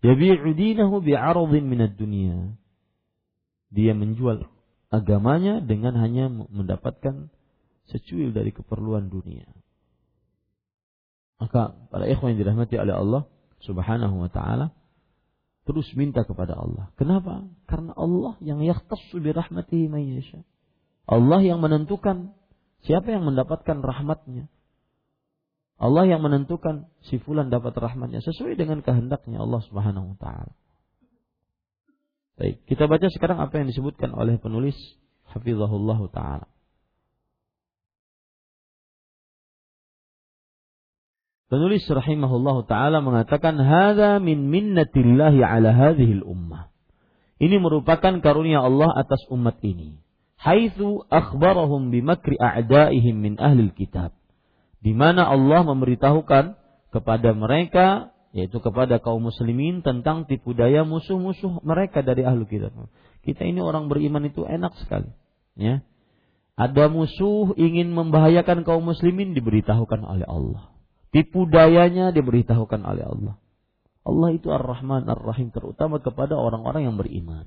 [0.00, 2.56] Yabi'u dinahu bi'aradhin minad dunia.
[3.68, 4.48] Dia menjual
[4.92, 7.28] agamanya dengan hanya mendapatkan
[7.88, 9.48] secuil dari keperluan dunia.
[11.40, 13.22] Maka para ikhwan yang dirahmati oleh Allah
[13.64, 14.70] Subhanahu wa taala
[15.64, 16.92] terus minta kepada Allah.
[17.00, 17.46] Kenapa?
[17.66, 19.90] Karena Allah yang yakhtassu bi rahmatihi.
[21.08, 22.36] Allah yang menentukan
[22.84, 24.51] siapa yang mendapatkan rahmatnya.
[25.82, 30.54] Allah yang menentukan si fulan dapat rahmatnya sesuai dengan kehendaknya Allah Subhanahu wa taala.
[32.38, 34.78] Baik, kita baca sekarang apa yang disebutkan oleh penulis
[35.26, 36.46] Hafizahullah taala.
[41.50, 46.70] Penulis rahimahullah taala mengatakan hadza min minnatillahi ala hadhil ummah.
[47.42, 49.98] Ini merupakan karunia Allah atas umat ini.
[50.38, 54.21] Haitsu akhbarahum bimakri a'daihim min ahlil kitab
[54.82, 56.58] di mana Allah memberitahukan
[56.90, 62.72] kepada mereka yaitu kepada kaum muslimin tentang tipu daya musuh-musuh mereka dari ahlu kitab.
[63.22, 65.12] Kita ini orang beriman itu enak sekali,
[65.54, 65.84] ya.
[66.56, 70.72] Ada musuh ingin membahayakan kaum muslimin diberitahukan oleh Allah.
[71.12, 73.34] Tipu dayanya diberitahukan oleh Allah.
[74.02, 77.46] Allah itu Ar-Rahman Ar-Rahim terutama kepada orang-orang yang beriman.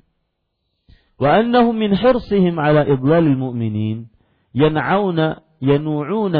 [1.18, 4.14] Wa annahum min hirsihim ala idlalil mu'minin
[4.56, 6.38] yan'auna yanu'una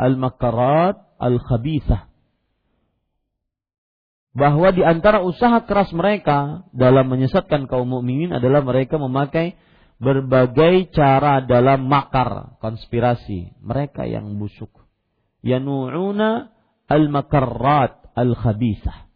[0.00, 2.08] al-makarat al-khabithah.
[4.32, 9.60] Bahwa di antara usaha keras mereka dalam menyesatkan kaum mukminin adalah mereka memakai
[10.00, 13.52] berbagai cara dalam makar, konspirasi.
[13.60, 14.72] Mereka yang busuk.
[15.44, 16.56] Yanu'una
[16.88, 19.10] al-makarrat al-khabithah.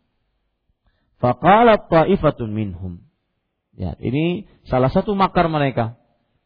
[1.22, 3.00] Faqalat ta'ifatun minhum.
[3.74, 5.98] Ya, ini salah satu makar mereka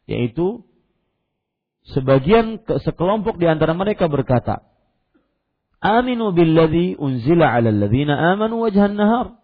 [0.09, 0.65] yaitu
[1.93, 4.65] sebagian sekelompok di antara mereka berkata,
[5.79, 9.39] Aminu billadhi unzila ala alladhina amanu wajhan nahar.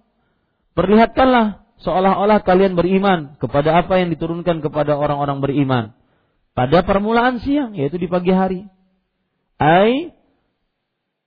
[0.75, 5.85] Perlihatkanlah seolah-olah kalian beriman kepada apa yang diturunkan kepada orang-orang beriman
[6.55, 8.67] pada permulaan siang yaitu di pagi hari.
[9.59, 10.11] Ai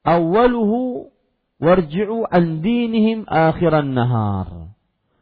[0.04, 1.12] awaluhu
[1.60, 4.76] warji'u an dinihim akhiran nahar.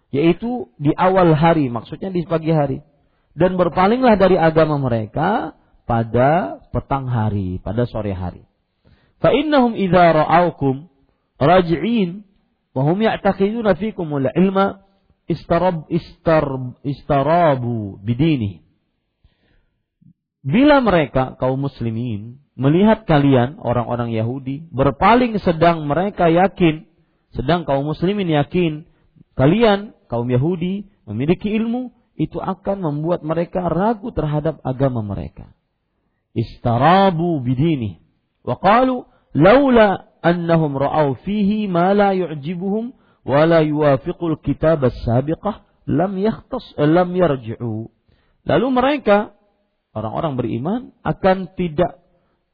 [0.10, 2.80] Yaitu di awal hari, maksudnya di pagi hari.
[3.36, 8.44] Dan berpalinglah dari agama mereka pada petang hari, pada sore hari.
[9.22, 10.90] Fa innahum idza ra'awkum
[11.40, 12.26] raji'in
[12.76, 14.84] wa hum ya'taqiduna fikum al-ilma
[15.30, 16.46] istarab istar
[16.86, 18.66] istarabu bidini.
[20.46, 26.86] Bila mereka kaum muslimin melihat kalian orang-orang Yahudi berpaling sedang mereka yakin,
[27.34, 28.86] sedang kaum muslimin yakin
[29.34, 35.55] kalian kaum Yahudi memiliki ilmu, itu akan membuat mereka ragu terhadap agama mereka
[36.36, 38.04] istarabu bidini.
[38.44, 42.94] Wa qalu laula annahum ra'aw fihi ma la yu'jibuhum
[43.26, 47.90] wa la yuwafiqul kitab as-sabiqah lam yakhtas lam yarji'u.
[48.46, 49.34] Lalu mereka
[49.96, 52.04] orang-orang beriman akan tidak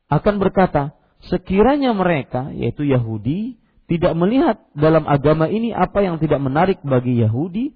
[0.08, 0.96] akan berkata
[1.28, 7.76] sekiranya mereka yaitu Yahudi tidak melihat dalam agama ini apa yang tidak menarik bagi Yahudi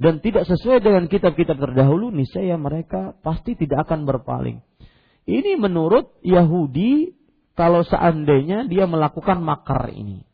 [0.00, 4.64] dan tidak sesuai dengan kitab-kitab terdahulu niscaya mereka pasti tidak akan berpaling
[5.28, 7.16] ini menurut Yahudi
[7.58, 10.24] kalau seandainya dia melakukan makar ini.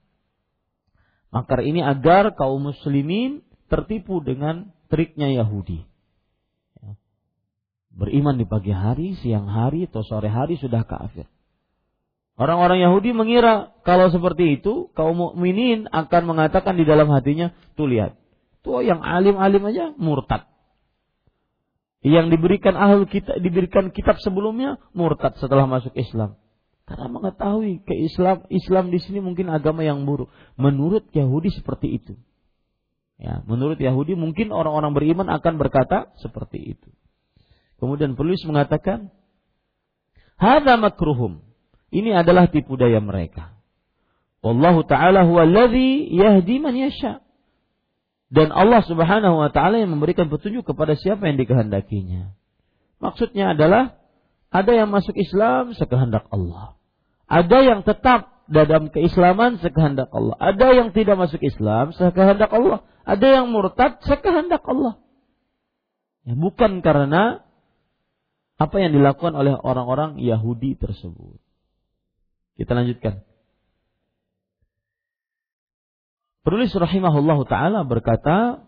[1.34, 5.82] Makar ini agar kaum muslimin tertipu dengan triknya Yahudi.
[6.80, 6.94] Ya.
[7.90, 11.26] Beriman di pagi hari, siang hari, atau sore hari sudah kafir.
[12.36, 18.14] Orang-orang Yahudi mengira kalau seperti itu kaum mukminin akan mengatakan di dalam hatinya, tuh lihat,
[18.60, 20.55] tuh yang alim-alim aja murtad
[22.06, 26.38] yang diberikan ahlu kita diberikan kitab sebelumnya murtad setelah masuk Islam.
[26.86, 30.30] Karena mengetahui ke Islam Islam di sini mungkin agama yang buruk.
[30.54, 32.14] Menurut Yahudi seperti itu.
[33.18, 36.88] Ya, menurut Yahudi mungkin orang-orang beriman akan berkata seperti itu.
[37.82, 39.10] Kemudian penulis mengatakan,
[40.38, 41.42] "Hadza makruhum."
[41.90, 43.56] Ini adalah tipu daya mereka.
[44.46, 47.25] Wallahu taala huwa alladhi yahdi man yasha.
[48.26, 52.34] Dan Allah Subhanahu wa taala yang memberikan petunjuk kepada siapa yang dikehendakinya.
[52.98, 53.94] Maksudnya adalah
[54.50, 56.74] ada yang masuk Islam sekehendak Allah.
[57.26, 60.38] Ada yang tetap dalam keislaman sekehendak Allah.
[60.38, 62.86] Ada yang tidak masuk Islam sekehendak Allah.
[63.02, 64.98] Ada yang murtad sekehendak Allah.
[66.26, 67.46] Ya, bukan karena
[68.56, 71.38] apa yang dilakukan oleh orang-orang Yahudi tersebut.
[72.56, 73.25] Kita lanjutkan.
[76.46, 78.62] Penulis rahimahullah taala berkata,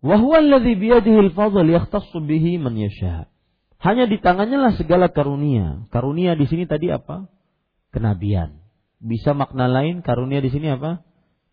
[0.00, 3.28] "Wa huwa alladhi biyadihi al-fadl yakhtassu bihi man yasha."
[3.76, 5.84] Hanya di tangannya lah segala karunia.
[5.92, 7.28] Karunia di sini tadi apa?
[7.92, 8.64] Kenabian.
[9.04, 11.04] Bisa makna lain karunia di sini apa?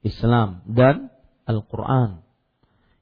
[0.03, 1.11] Islam dan
[1.43, 2.23] Al-Qur'an.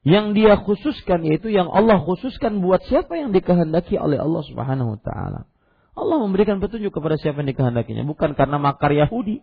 [0.02, 5.00] Yang dia khususkan yaitu yang Allah khususkan buat siapa yang dikehendaki oleh Allah Subhanahu wa
[5.02, 5.50] taala.
[5.94, 9.42] Allah memberikan petunjuk kepada siapa yang dikehendakinya, bukan karena makar Yahudi.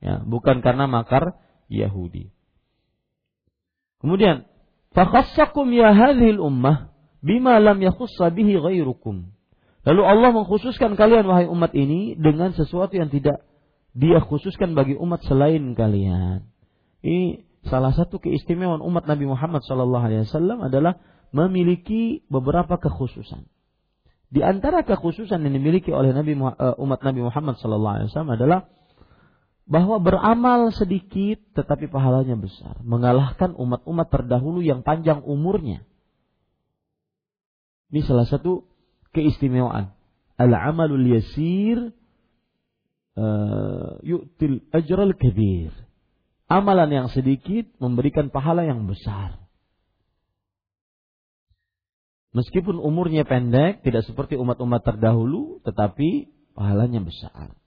[0.00, 1.36] Ya, bukan karena makar
[1.68, 2.32] Yahudi.
[4.00, 4.48] Kemudian,
[4.96, 6.90] fakhassakum ya hadhil ummah
[7.20, 9.28] bima lam yakhussa bihi ghairukum.
[9.84, 13.44] Lalu Allah mengkhususkan kalian wahai umat ini dengan sesuatu yang tidak
[13.96, 16.48] dia khususkan bagi umat selain kalian.
[17.00, 21.00] Ini salah satu keistimewaan umat Nabi Muhammad SAW adalah
[21.32, 23.48] memiliki beberapa kekhususan.
[24.30, 28.70] Di antara kekhususan yang dimiliki oleh Nabi eh, umat Nabi Muhammad SAW adalah
[29.70, 35.86] bahwa beramal sedikit tetapi pahalanya besar, mengalahkan umat-umat terdahulu yang panjang umurnya.
[37.94, 38.66] Ini salah satu
[39.14, 39.94] keistimewaan.
[40.34, 41.94] Al-amalul yasir
[43.14, 45.70] uh, yu'til ajral kabir.
[46.50, 49.38] Amalan yang sedikit memberikan pahala yang besar.
[52.34, 57.59] Meskipun umurnya pendek, tidak seperti umat-umat terdahulu, tetapi pahalanya besar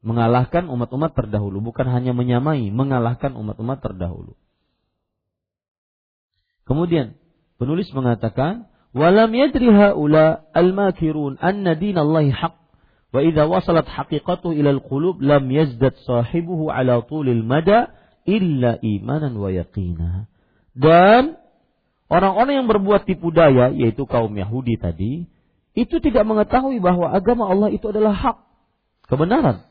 [0.00, 4.32] mengalahkan umat-umat terdahulu, bukan hanya menyamai, mengalahkan umat-umat terdahulu.
[6.64, 7.20] Kemudian
[7.60, 12.56] penulis mengatakan, "Walam yadri haula al-makirun anna dinallahi haq
[13.10, 17.92] wa idza wasalat haqiqatu ila al-qulub lam yazdad sahibuhu ala tulil mada
[18.24, 20.30] illa imanan wa yaqina."
[20.72, 21.36] Dan
[22.08, 25.28] orang-orang yang berbuat tipu daya yaitu kaum Yahudi tadi
[25.76, 28.36] itu tidak mengetahui bahwa agama Allah itu adalah hak,
[29.10, 29.69] kebenaran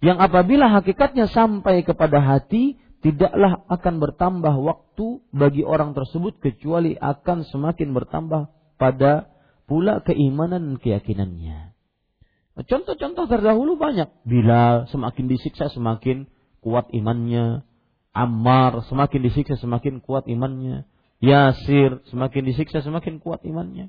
[0.00, 7.44] yang apabila hakikatnya sampai kepada hati tidaklah akan bertambah waktu bagi orang tersebut kecuali akan
[7.48, 9.28] semakin bertambah pada
[9.68, 11.76] pula keimanan dan keyakinannya.
[12.60, 14.08] Contoh-contoh terdahulu banyak.
[14.26, 16.28] Bila semakin disiksa semakin
[16.60, 17.64] kuat imannya.
[18.10, 20.84] Ammar semakin disiksa semakin kuat imannya.
[21.22, 23.88] Yasir semakin disiksa semakin kuat imannya.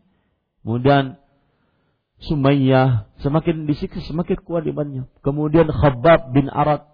[0.62, 1.20] Kemudian
[2.22, 5.10] Sumayyah semakin disiksa semakin kuat imannya.
[5.26, 6.86] Kemudian Khabbab bin Arad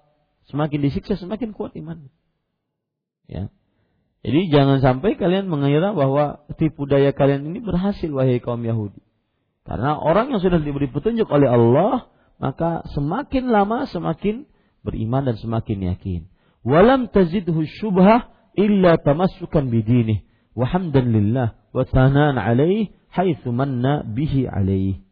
[0.48, 2.12] semakin disiksa semakin kuat imannya.
[3.28, 3.52] Ya.
[4.24, 9.04] Jadi jangan sampai kalian mengira bahwa tipu daya kalian ini berhasil wahai kaum Yahudi.
[9.68, 12.08] Karena orang yang sudah diberi petunjuk oleh Allah,
[12.40, 14.48] maka semakin lama semakin
[14.84, 16.22] beriman dan semakin yakin.
[16.64, 20.24] Walam tazidhu syubhah illa tamassukan bidinih
[20.56, 25.07] wa hamdan lillah wa thanan alaih haitsu manna bihi alaih.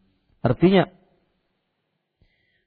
[0.46, 0.86] Artinya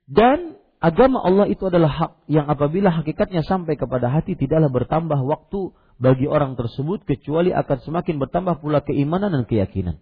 [0.09, 5.71] dan agama Allah itu adalah hak yang apabila hakikatnya sampai kepada hati tidaklah bertambah waktu
[5.99, 10.01] bagi orang tersebut kecuali akan semakin bertambah pula keimanan dan keyakinan.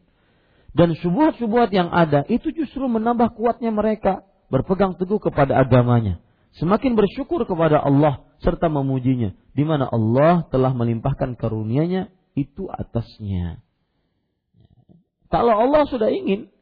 [0.77, 4.21] Dan subuhat-subuhat yang ada itu justru menambah kuatnya mereka
[4.53, 6.21] berpegang teguh kepada agamanya.
[6.61, 9.33] Semakin bersyukur kepada Allah serta memujinya.
[9.57, 13.65] Di mana Allah telah melimpahkan karunia-Nya itu atasnya.
[15.33, 16.53] Kalau Allah sudah ingin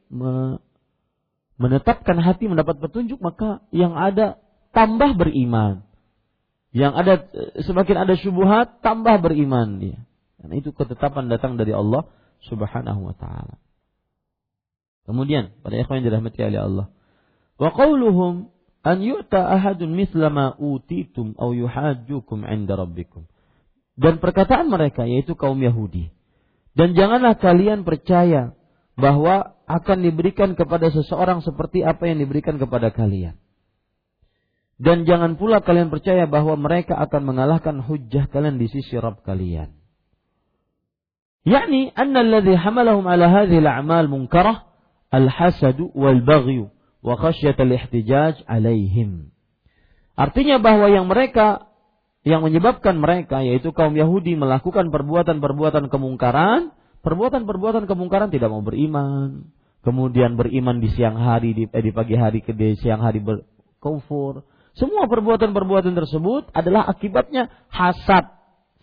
[1.55, 4.39] menetapkan hati mendapat petunjuk maka yang ada
[4.75, 5.87] tambah beriman.
[6.75, 7.13] Yang ada
[7.63, 9.99] semakin ada syubhat tambah beriman dia.
[10.35, 12.11] Karena itu ketetapan datang dari Allah
[12.43, 13.55] Subhanahu wa taala.
[15.07, 16.87] Kemudian pada ikhwan yang dirahmati oleh Allah.
[17.55, 18.51] Wa qauluhum
[18.83, 23.23] an yu'ta ahadun mithla ma utitum aw yuhajjukum 'inda rabbikum.
[23.95, 26.11] Dan perkataan mereka yaitu kaum Yahudi.
[26.75, 28.51] Dan janganlah kalian percaya
[28.99, 33.37] bahwa akan diberikan kepada seseorang seperti apa yang diberikan kepada kalian.
[34.75, 39.71] Dan jangan pula kalian percaya bahwa mereka akan mengalahkan hujjah kalian di sisi Rabb kalian.
[41.45, 44.65] Yani anna alladhi hamalahum ala hadhihi al-a'mal munkarah
[45.13, 46.73] al-hasad wal-baghyu
[47.05, 49.31] wa khasyat al-ihtijaj alaihim.
[50.17, 51.69] Artinya bahwa yang mereka
[52.25, 56.73] yang menyebabkan mereka yaitu kaum Yahudi melakukan perbuatan-perbuatan kemungkaran
[57.05, 59.53] perbuatan-perbuatan kemungkaran tidak mau beriman,
[59.85, 64.41] kemudian beriman di siang hari di, eh, di pagi hari ke di siang hari berkufur,
[64.75, 68.27] Semua perbuatan-perbuatan tersebut adalah akibatnya hasad.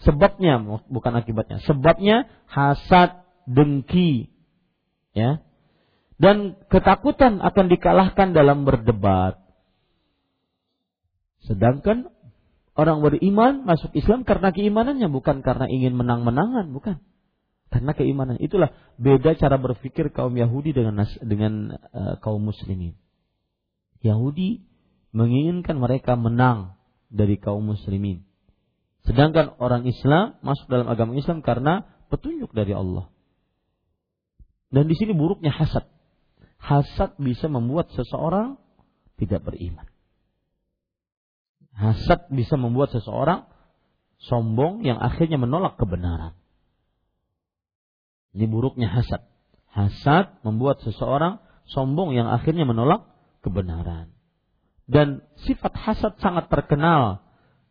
[0.00, 0.57] Sebabnya
[0.88, 4.32] bukan akibatnya, sebabnya hasad, dengki.
[5.12, 5.44] Ya.
[6.16, 9.36] Dan ketakutan akan dikalahkan dalam berdebat.
[11.44, 12.09] Sedangkan
[12.72, 17.05] orang beriman masuk Islam karena keimanannya bukan karena ingin menang-menangan, bukan.
[17.72, 18.36] Karena keimanan.
[18.36, 18.68] Itulah
[19.00, 22.92] beda cara berpikir kaum Yahudi dengan dengan uh, kaum muslimin.
[24.04, 24.60] Yahudi
[25.16, 26.76] menginginkan mereka menang
[27.08, 28.28] dari kaum muslimin.
[29.08, 33.08] Sedangkan orang Islam masuk dalam agama Islam karena petunjuk dari Allah.
[34.68, 35.88] Dan di sini buruknya hasad.
[36.60, 38.60] Hasad bisa membuat seseorang
[39.16, 39.88] tidak beriman.
[41.72, 43.48] Hasad bisa membuat seseorang
[44.22, 46.36] sombong yang akhirnya menolak kebenaran.
[48.32, 49.24] Ini buruknya hasad.
[49.72, 53.08] Hasad membuat seseorang sombong yang akhirnya menolak
[53.44, 54.12] kebenaran.
[54.88, 57.24] Dan sifat hasad sangat terkenal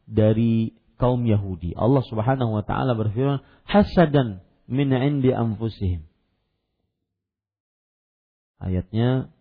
[0.06, 1.74] dari kaum Yahudi.
[1.74, 6.06] Allah Subhanahu wa taala berfirman, "Hasadan min 'indi anfusihim."
[8.62, 9.34] Ayatnya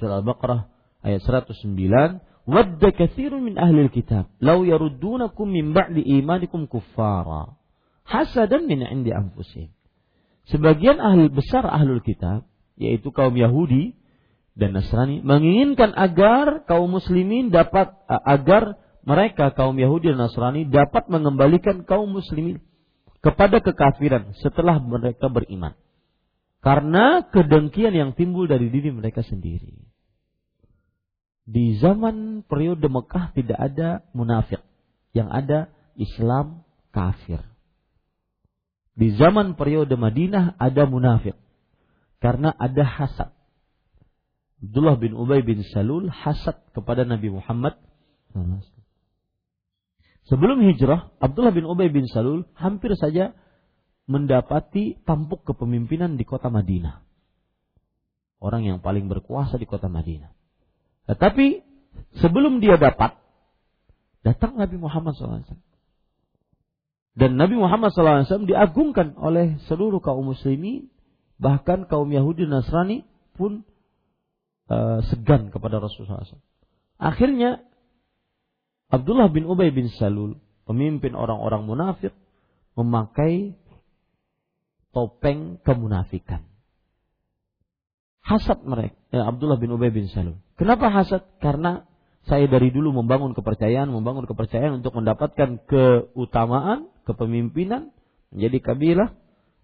[0.00, 0.72] surah Al-Baqarah
[1.04, 7.60] ayat 109, "Wadda katsirun min ahli kitab law yaruddunakum min ba'di imanikum kuffara."
[8.08, 9.68] Hasadan min 'indi anfusihim.
[10.52, 12.44] Sebagian ahli besar ahlul kitab,
[12.76, 13.96] yaitu kaum Yahudi,
[14.54, 21.82] dan Nasrani menginginkan agar kaum muslimin dapat agar mereka kaum Yahudi dan Nasrani dapat mengembalikan
[21.82, 22.62] kaum muslimin
[23.18, 25.74] kepada kekafiran setelah mereka beriman.
[26.64, 29.76] Karena kedengkian yang timbul dari diri mereka sendiri.
[31.44, 34.64] Di zaman periode Mekah tidak ada munafik.
[35.12, 35.58] Yang ada
[36.00, 37.44] Islam kafir.
[38.94, 41.34] Di zaman periode Madinah ada munafik.
[42.22, 43.34] Karena ada hasad
[44.64, 47.76] Abdullah bin Ubay bin Salul hasad kepada Nabi Muhammad
[50.24, 53.36] Sebelum hijrah, Abdullah bin Ubay bin Salul hampir saja
[54.08, 57.04] mendapati tampuk kepemimpinan di kota Madinah.
[58.40, 60.32] Orang yang paling berkuasa di kota Madinah.
[61.12, 61.60] Tetapi
[62.24, 63.20] sebelum dia dapat,
[64.24, 65.44] datang Nabi Muhammad SAW.
[67.14, 70.90] Dan Nabi Muhammad SAW diagungkan oleh seluruh kaum muslimin,
[71.38, 73.06] bahkan kaum Yahudi Nasrani
[73.38, 73.62] pun
[74.66, 76.42] uh, segan kepada Rasulullah SAW.
[76.98, 77.62] Akhirnya
[78.90, 82.14] Abdullah bin Ubay bin Salul, pemimpin orang-orang munafik,
[82.74, 83.54] memakai
[84.94, 86.46] topeng kemunafikan.
[88.24, 90.38] Hasad mereka, ya Abdullah bin Ubay bin Salul.
[90.58, 91.22] Kenapa hasad?
[91.38, 91.86] Karena
[92.24, 97.92] saya dari dulu membangun kepercayaan, membangun kepercayaan untuk mendapatkan keutamaan, kepemimpinan,
[98.34, 99.10] menjadi kabilah.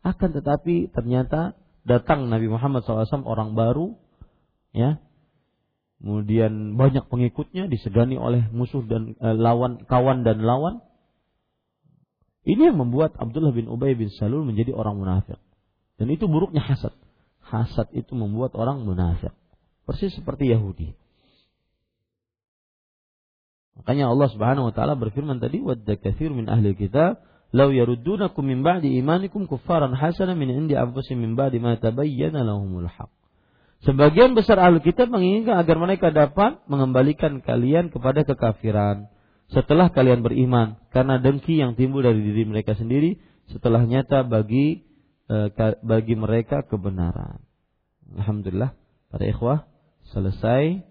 [0.00, 3.96] Akan tetapi ternyata datang Nabi Muhammad SAW orang baru
[4.72, 5.00] ya.
[6.00, 10.80] Kemudian banyak pengikutnya disegani oleh musuh dan e, lawan kawan dan lawan.
[12.48, 15.36] Ini yang membuat Abdullah bin Ubay bin Salul menjadi orang munafik.
[16.00, 16.96] Dan itu buruknya hasad.
[17.44, 19.36] Hasad itu membuat orang munafik.
[19.84, 20.96] Persis seperti Yahudi.
[23.76, 27.20] Makanya Allah Subhanahu wa taala berfirman tadi wadda katsir min ahli kitab
[27.50, 32.86] law yaruddunakum min ba'di imanikum kuffaran hasanan min indi anfusihim min ba'di ma tabayyana lahumul
[32.86, 33.10] haqq
[33.80, 39.08] Sebagian besar ahli kitab menginginkan agar mereka dapat mengembalikan kalian kepada kekafiran
[39.48, 43.16] setelah kalian beriman karena dengki yang timbul dari diri mereka sendiri
[43.48, 44.84] setelah nyata bagi
[45.32, 45.48] eh,
[45.80, 47.40] bagi mereka kebenaran.
[48.20, 48.76] Alhamdulillah
[49.08, 49.58] para ikhwah
[50.12, 50.84] selesai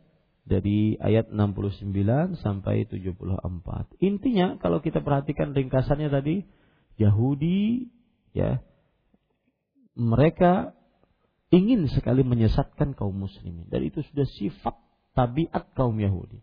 [0.50, 1.94] dari ayat 69
[2.42, 4.02] sampai 74.
[4.02, 6.42] Intinya kalau kita perhatikan ringkasannya tadi
[6.98, 7.86] Yahudi
[8.34, 8.58] ya
[9.94, 10.74] mereka
[11.54, 14.76] ingin sekali menyesatkan kaum muslimin dan itu sudah sifat
[15.14, 16.42] tabiat kaum Yahudi.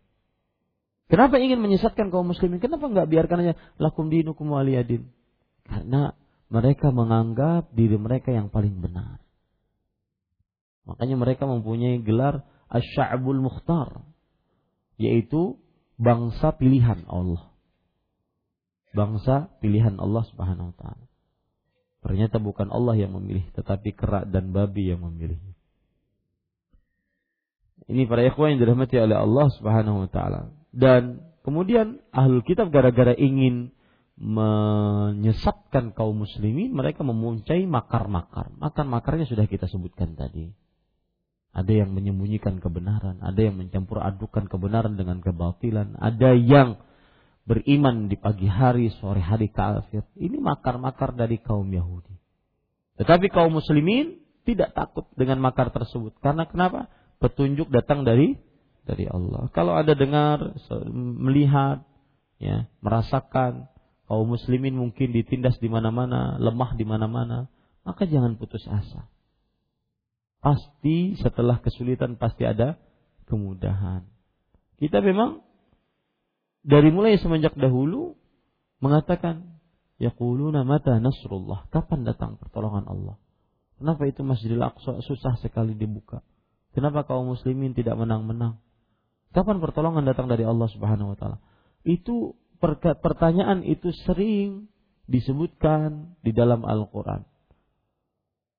[1.06, 2.62] Kenapa ingin menyesatkan kaum muslimin?
[2.62, 5.06] Kenapa nggak biarkan aja lakum dinukum waliyadin?
[5.66, 6.14] Karena
[6.46, 9.18] mereka menganggap diri mereka yang paling benar.
[10.86, 14.02] Makanya mereka mempunyai gelar Asy'abul Mukhtar
[14.96, 15.60] yaitu
[16.00, 17.52] bangsa pilihan Allah.
[18.96, 21.04] Bangsa pilihan Allah Subhanahu wa taala.
[22.00, 25.36] Ternyata bukan Allah yang memilih, tetapi kerak dan babi yang memilih.
[27.86, 30.54] Ini para ikhwan yang dirahmati oleh Allah Subhanahu wa taala.
[30.72, 33.76] Dan kemudian ahlul kitab gara-gara ingin
[34.16, 38.48] menyesatkan kaum muslimin, mereka memuncai makar-makar.
[38.56, 40.56] Makar-makarnya sudah kita sebutkan tadi.
[41.56, 46.76] Ada yang menyembunyikan kebenaran, ada yang mencampur adukan kebenaran dengan kebatilan, ada yang
[47.48, 50.04] beriman di pagi hari, sore hari kafir.
[50.20, 52.12] Ini makar-makar dari kaum Yahudi.
[53.00, 56.12] Tetapi kaum muslimin tidak takut dengan makar tersebut.
[56.20, 56.92] Karena kenapa?
[57.24, 58.36] Petunjuk datang dari
[58.84, 59.48] dari Allah.
[59.56, 60.52] Kalau ada dengar,
[60.92, 61.82] melihat,
[62.36, 63.66] ya, merasakan
[64.06, 67.48] kaum muslimin mungkin ditindas di mana-mana, lemah di mana-mana,
[67.82, 69.08] maka jangan putus asa.
[70.46, 72.78] Pasti setelah kesulitan pasti ada
[73.26, 74.06] kemudahan.
[74.78, 75.42] Kita memang
[76.62, 78.14] dari mulai semenjak dahulu
[78.78, 79.58] mengatakan
[79.98, 83.18] yaquluna mata nasrullah, kapan datang pertolongan Allah?
[83.82, 86.22] Kenapa itu Masjidil Aqsa susah sekali dibuka?
[86.78, 88.62] Kenapa kaum muslimin tidak menang-menang?
[89.34, 91.42] Kapan pertolongan datang dari Allah Subhanahu wa taala?
[91.82, 92.38] Itu
[93.02, 94.70] pertanyaan itu sering
[95.10, 97.26] disebutkan di dalam Al-Qur'an.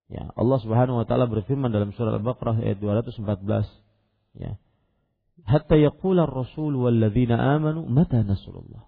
[0.08, 3.68] Ya, Allah Subhanahu wa taala berfirman dalam surah Al-Baqarah ayat 214,
[4.39, 4.55] ya.
[5.43, 8.88] Hatta yaqula ar-rasul walladzina amanu mata nasrullah.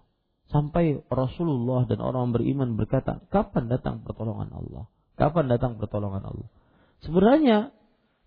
[0.50, 4.90] Sampai Rasulullah dan orang beriman berkata, kapan datang pertolongan Allah?
[5.14, 6.48] Kapan datang pertolongan Allah?
[7.06, 7.70] Sebenarnya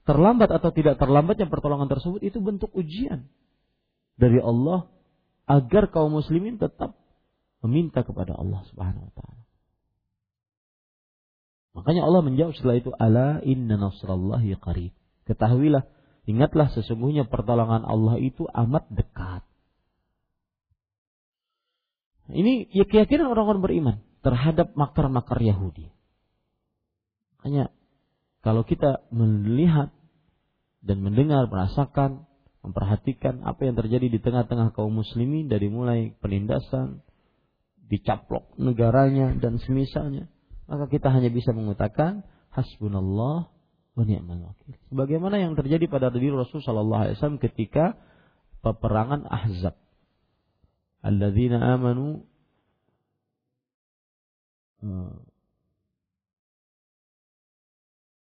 [0.07, 3.27] terlambat atau tidak terlambatnya pertolongan tersebut itu bentuk ujian
[4.15, 4.87] dari Allah
[5.49, 6.95] agar kaum muslimin tetap
[7.59, 9.43] meminta kepada Allah Subhanahu wa taala.
[11.74, 14.93] Makanya Allah menjawab setelah itu ala inna nasrallahi qarib.
[15.26, 15.89] Ketahuilah,
[16.30, 19.41] ingatlah sesungguhnya pertolongan Allah itu amat dekat.
[22.30, 25.91] Ini ya keyakinan orang-orang beriman terhadap makar-makar Yahudi.
[27.38, 27.74] Makanya
[28.39, 29.91] kalau kita melihat
[30.84, 32.28] dan mendengar, merasakan
[32.63, 37.03] memperhatikan apa yang terjadi di tengah-tengah kaum muslimin dari mulai penindasan,
[37.91, 40.32] dicaplok negaranya dan semisalnya,
[40.74, 43.53] maka kita hanya bisa mengatakan hasbunallah
[43.93, 44.74] wa ni'mal wakil.
[44.89, 47.93] Sebagaimana yang terjadi pada diri Rasul wasallam ketika
[48.65, 49.78] peperangan Ahzab.
[51.05, 52.26] Alladzina amanu
[54.82, 55.13] eh,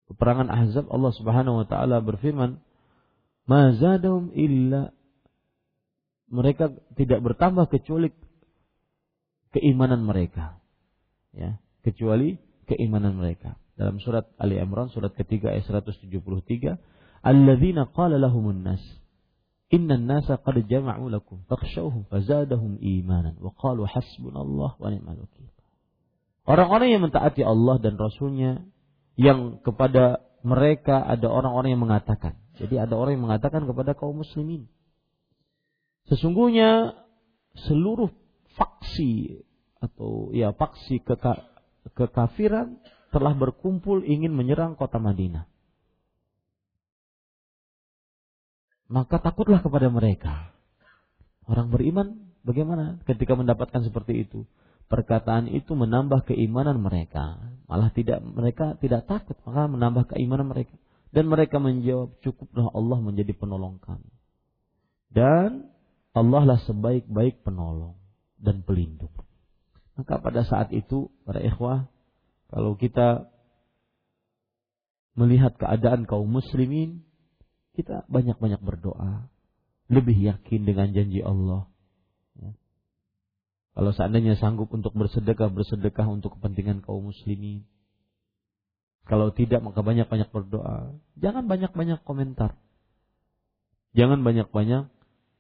[0.10, 2.58] peperangan Ahzab Allah Subhanahu wa taala berfirman
[3.46, 4.90] mazadahum illa
[6.34, 8.10] mereka tidak bertambah kecuali
[9.54, 10.62] keimanan mereka
[11.34, 16.20] ya kecuali keimanan mereka dalam surat Ali Imran surat ketiga ayat 173
[17.24, 18.84] alladzina qala lahumun nas
[19.72, 25.48] innan nasa qad jama'u lakum fakhshawhum fazadahum imanan wa qalu hasbunallah wa ni'mal wakil
[26.50, 28.68] orang-orang yang mentaati Allah dan rasulnya
[29.16, 34.68] yang kepada mereka ada orang-orang yang mengatakan jadi ada orang yang mengatakan kepada kaum muslimin.
[36.12, 36.92] Sesungguhnya
[37.56, 38.12] seluruh
[38.60, 39.40] faksi
[39.80, 41.40] atau ya faksi keka,
[41.96, 45.50] kekafiran telah berkumpul ingin menyerang kota Madinah.
[48.90, 50.50] Maka takutlah kepada mereka.
[51.46, 54.50] Orang beriman bagaimana ketika mendapatkan seperti itu?
[54.90, 57.38] Perkataan itu menambah keimanan mereka.
[57.70, 60.74] Malah tidak mereka tidak takut, maka menambah keimanan mereka.
[61.14, 64.10] Dan mereka menjawab, cukuplah Allah menjadi penolong kami.
[65.10, 65.70] Dan
[66.14, 67.98] Allah lah sebaik-baik penolong
[68.42, 69.14] dan pelindung.
[70.00, 71.92] Maka pada saat itu, para ikhwah,
[72.48, 73.28] kalau kita
[75.20, 77.04] melihat keadaan kaum muslimin,
[77.76, 79.28] kita banyak-banyak berdoa.
[79.92, 81.68] Lebih yakin dengan janji Allah.
[82.40, 82.56] Ya.
[83.76, 87.68] Kalau seandainya sanggup untuk bersedekah, bersedekah untuk kepentingan kaum muslimin
[89.10, 90.94] kalau tidak maka banyak-banyak berdoa.
[91.18, 92.54] Jangan banyak-banyak komentar.
[93.98, 94.86] Jangan banyak-banyak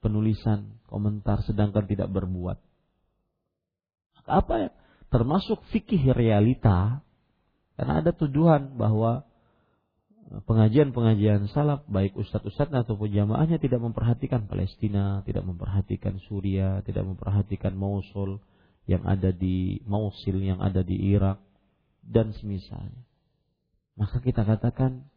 [0.02, 2.58] penulisan, komentar sedangkan tidak berbuat.
[4.30, 4.70] Apa ya?
[5.10, 7.02] Termasuk fikih realita.
[7.76, 9.26] Karena ada tuduhan bahwa
[10.46, 18.38] pengajian-pengajian salaf baik ustadz-ustadz ataupun jamaahnya tidak memperhatikan Palestina, tidak memperhatikan Suria, tidak memperhatikan Mosul
[18.86, 21.42] yang ada di Mosul yang ada di Irak
[22.06, 23.10] dan semisalnya
[24.00, 25.12] maka kita katakan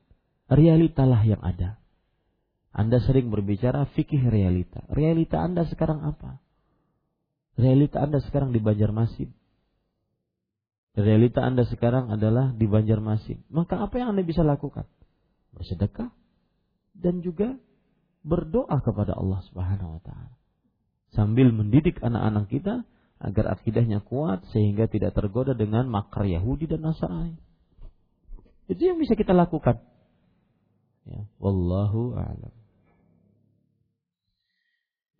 [0.50, 1.78] realitalah yang ada.
[2.74, 4.82] Anda sering berbicara fikih realita.
[4.90, 6.42] Realita Anda sekarang apa?
[7.62, 9.30] Realita Anda sekarang di Banjarmasin.
[10.98, 13.46] Realita Anda sekarang adalah di Banjarmasin.
[13.54, 14.84] Maka apa yang Anda bisa lakukan?
[15.54, 16.10] Bersedekah
[16.98, 17.54] dan juga
[18.26, 20.34] berdoa kepada Allah Subhanahu wa taala.
[21.14, 22.74] Sambil mendidik anak-anak kita
[23.22, 27.38] agar akidahnya kuat sehingga tidak tergoda dengan makar Yahudi dan Nasrani.
[28.66, 29.78] Itu yang bisa kita lakukan.
[31.06, 32.61] Ya, wallahu a'lam.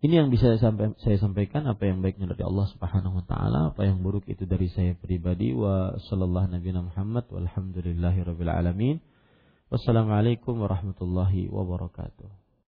[0.03, 4.03] Ini yang bisa saya sampaikan apa yang baiknya dari Allah Subhanahu wa taala, apa yang
[4.03, 8.99] buruk itu dari saya pribadi wa sallallahu nabi Muhammad walhamdulillahi rabbil alamin.
[9.71, 12.42] Wassalamualaikum warahmatullahi wabarakatuh.